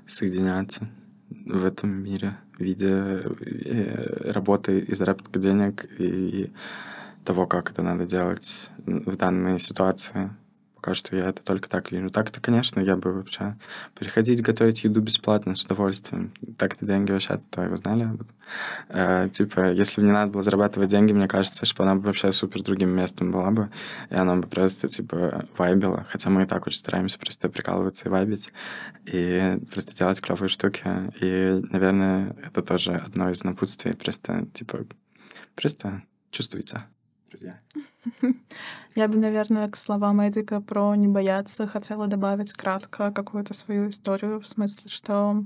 [0.06, 0.88] соединяться
[1.30, 6.52] в этом мире в виде э, работы и заработка денег и
[7.24, 10.30] того, как это надо делать в данной ситуации
[10.84, 12.10] пока что я это только так вижу.
[12.10, 13.56] Так-то, конечно, я бы вообще
[13.94, 16.34] приходить готовить еду бесплатно с удовольствием.
[16.58, 18.10] Так-то деньги вообще то его знали.
[18.90, 22.32] Э, типа, если бы не надо было зарабатывать деньги, мне кажется, что она бы вообще
[22.32, 23.70] супер другим местом была бы,
[24.10, 26.04] и она бы просто, типа, вайбила.
[26.10, 28.52] Хотя мы и так очень стараемся просто прикалываться и вайбить,
[29.06, 30.84] и просто делать клевые штуки.
[31.18, 33.94] И, наверное, это тоже одно из напутствий.
[33.94, 34.84] Просто, типа,
[35.54, 36.82] просто чувствуйте
[37.34, 37.60] друзья.
[38.94, 44.40] Я бы, наверное, к словам Эдика про не бояться хотела добавить кратко какую-то свою историю,
[44.40, 45.44] в смысле, что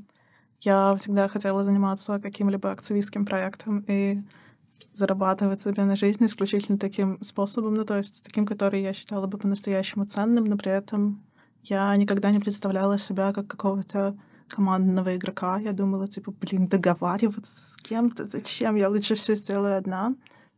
[0.61, 4.23] я всегда хотела заниматься каким-либо активистским проектом и
[4.93, 9.39] зарабатывать себе на жизнь исключительно таким способом, ну, то есть таким, который я считала бы
[9.39, 11.23] по-настоящему ценным, но при этом
[11.63, 14.17] я никогда не представляла себя как какого-то
[14.49, 15.59] командного игрока.
[15.59, 18.77] Я думала, типа, блин, договариваться с кем-то, зачем?
[18.77, 20.15] Я лучше все сделаю одна.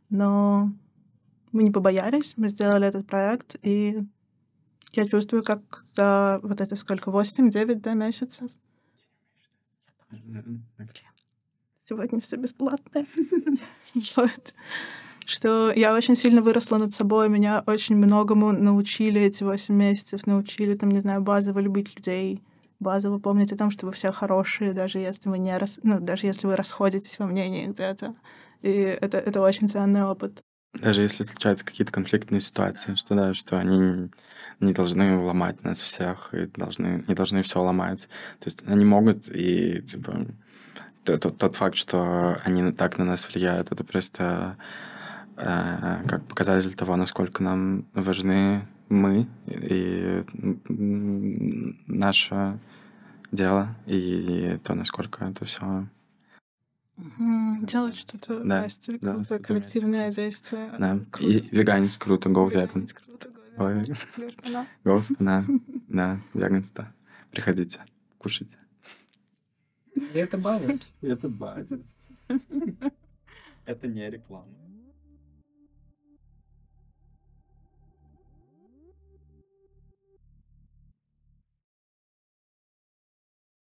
[0.09, 0.73] Но
[1.53, 4.03] мы не побоялись, мы сделали этот проект, и
[4.93, 8.51] я чувствую, как за вот это сколько, 8-9 да, месяцев.
[11.85, 13.07] Сегодня все бесплатное.
[14.17, 14.55] вот.
[15.25, 20.75] Что я очень сильно выросла над собой, меня очень многому научили эти 8 месяцев, научили,
[20.75, 22.43] там, не знаю, базово любить людей,
[22.81, 25.79] базово помнить о том, что вы все хорошие, даже если вы не рас...
[25.85, 28.17] ну, даже если вы расходитесь во мнении где-то.
[28.63, 30.43] И это, это очень ценный опыт.
[30.73, 34.09] Даже если случаются какие-то конфликтные ситуации, что да, что они
[34.61, 38.09] не должны ломать нас всех, и должны, не должны все ломать.
[38.39, 40.27] То есть они могут, и типа
[41.03, 44.57] тот, тот факт, что они так на нас влияют, это просто
[45.37, 50.25] э, как показатель того, насколько нам важны мы и
[51.87, 52.61] наше
[53.33, 55.87] дело, и то, насколько это все
[57.63, 60.73] Делать что-то Да, вместе, да, круто, коллективное действие.
[60.79, 61.01] Да.
[61.11, 61.33] Круто.
[61.33, 62.89] И веганец круто, go vegan.
[62.93, 63.89] Круто, говорят.
[64.17, 64.67] Верно.
[64.85, 65.45] Go, да,
[65.89, 66.93] да, веганство.
[67.31, 67.81] Приходите,
[68.19, 68.57] кушайте.
[69.95, 70.81] И это базис.
[71.01, 71.81] Это базис.
[73.67, 74.47] Это не реклама.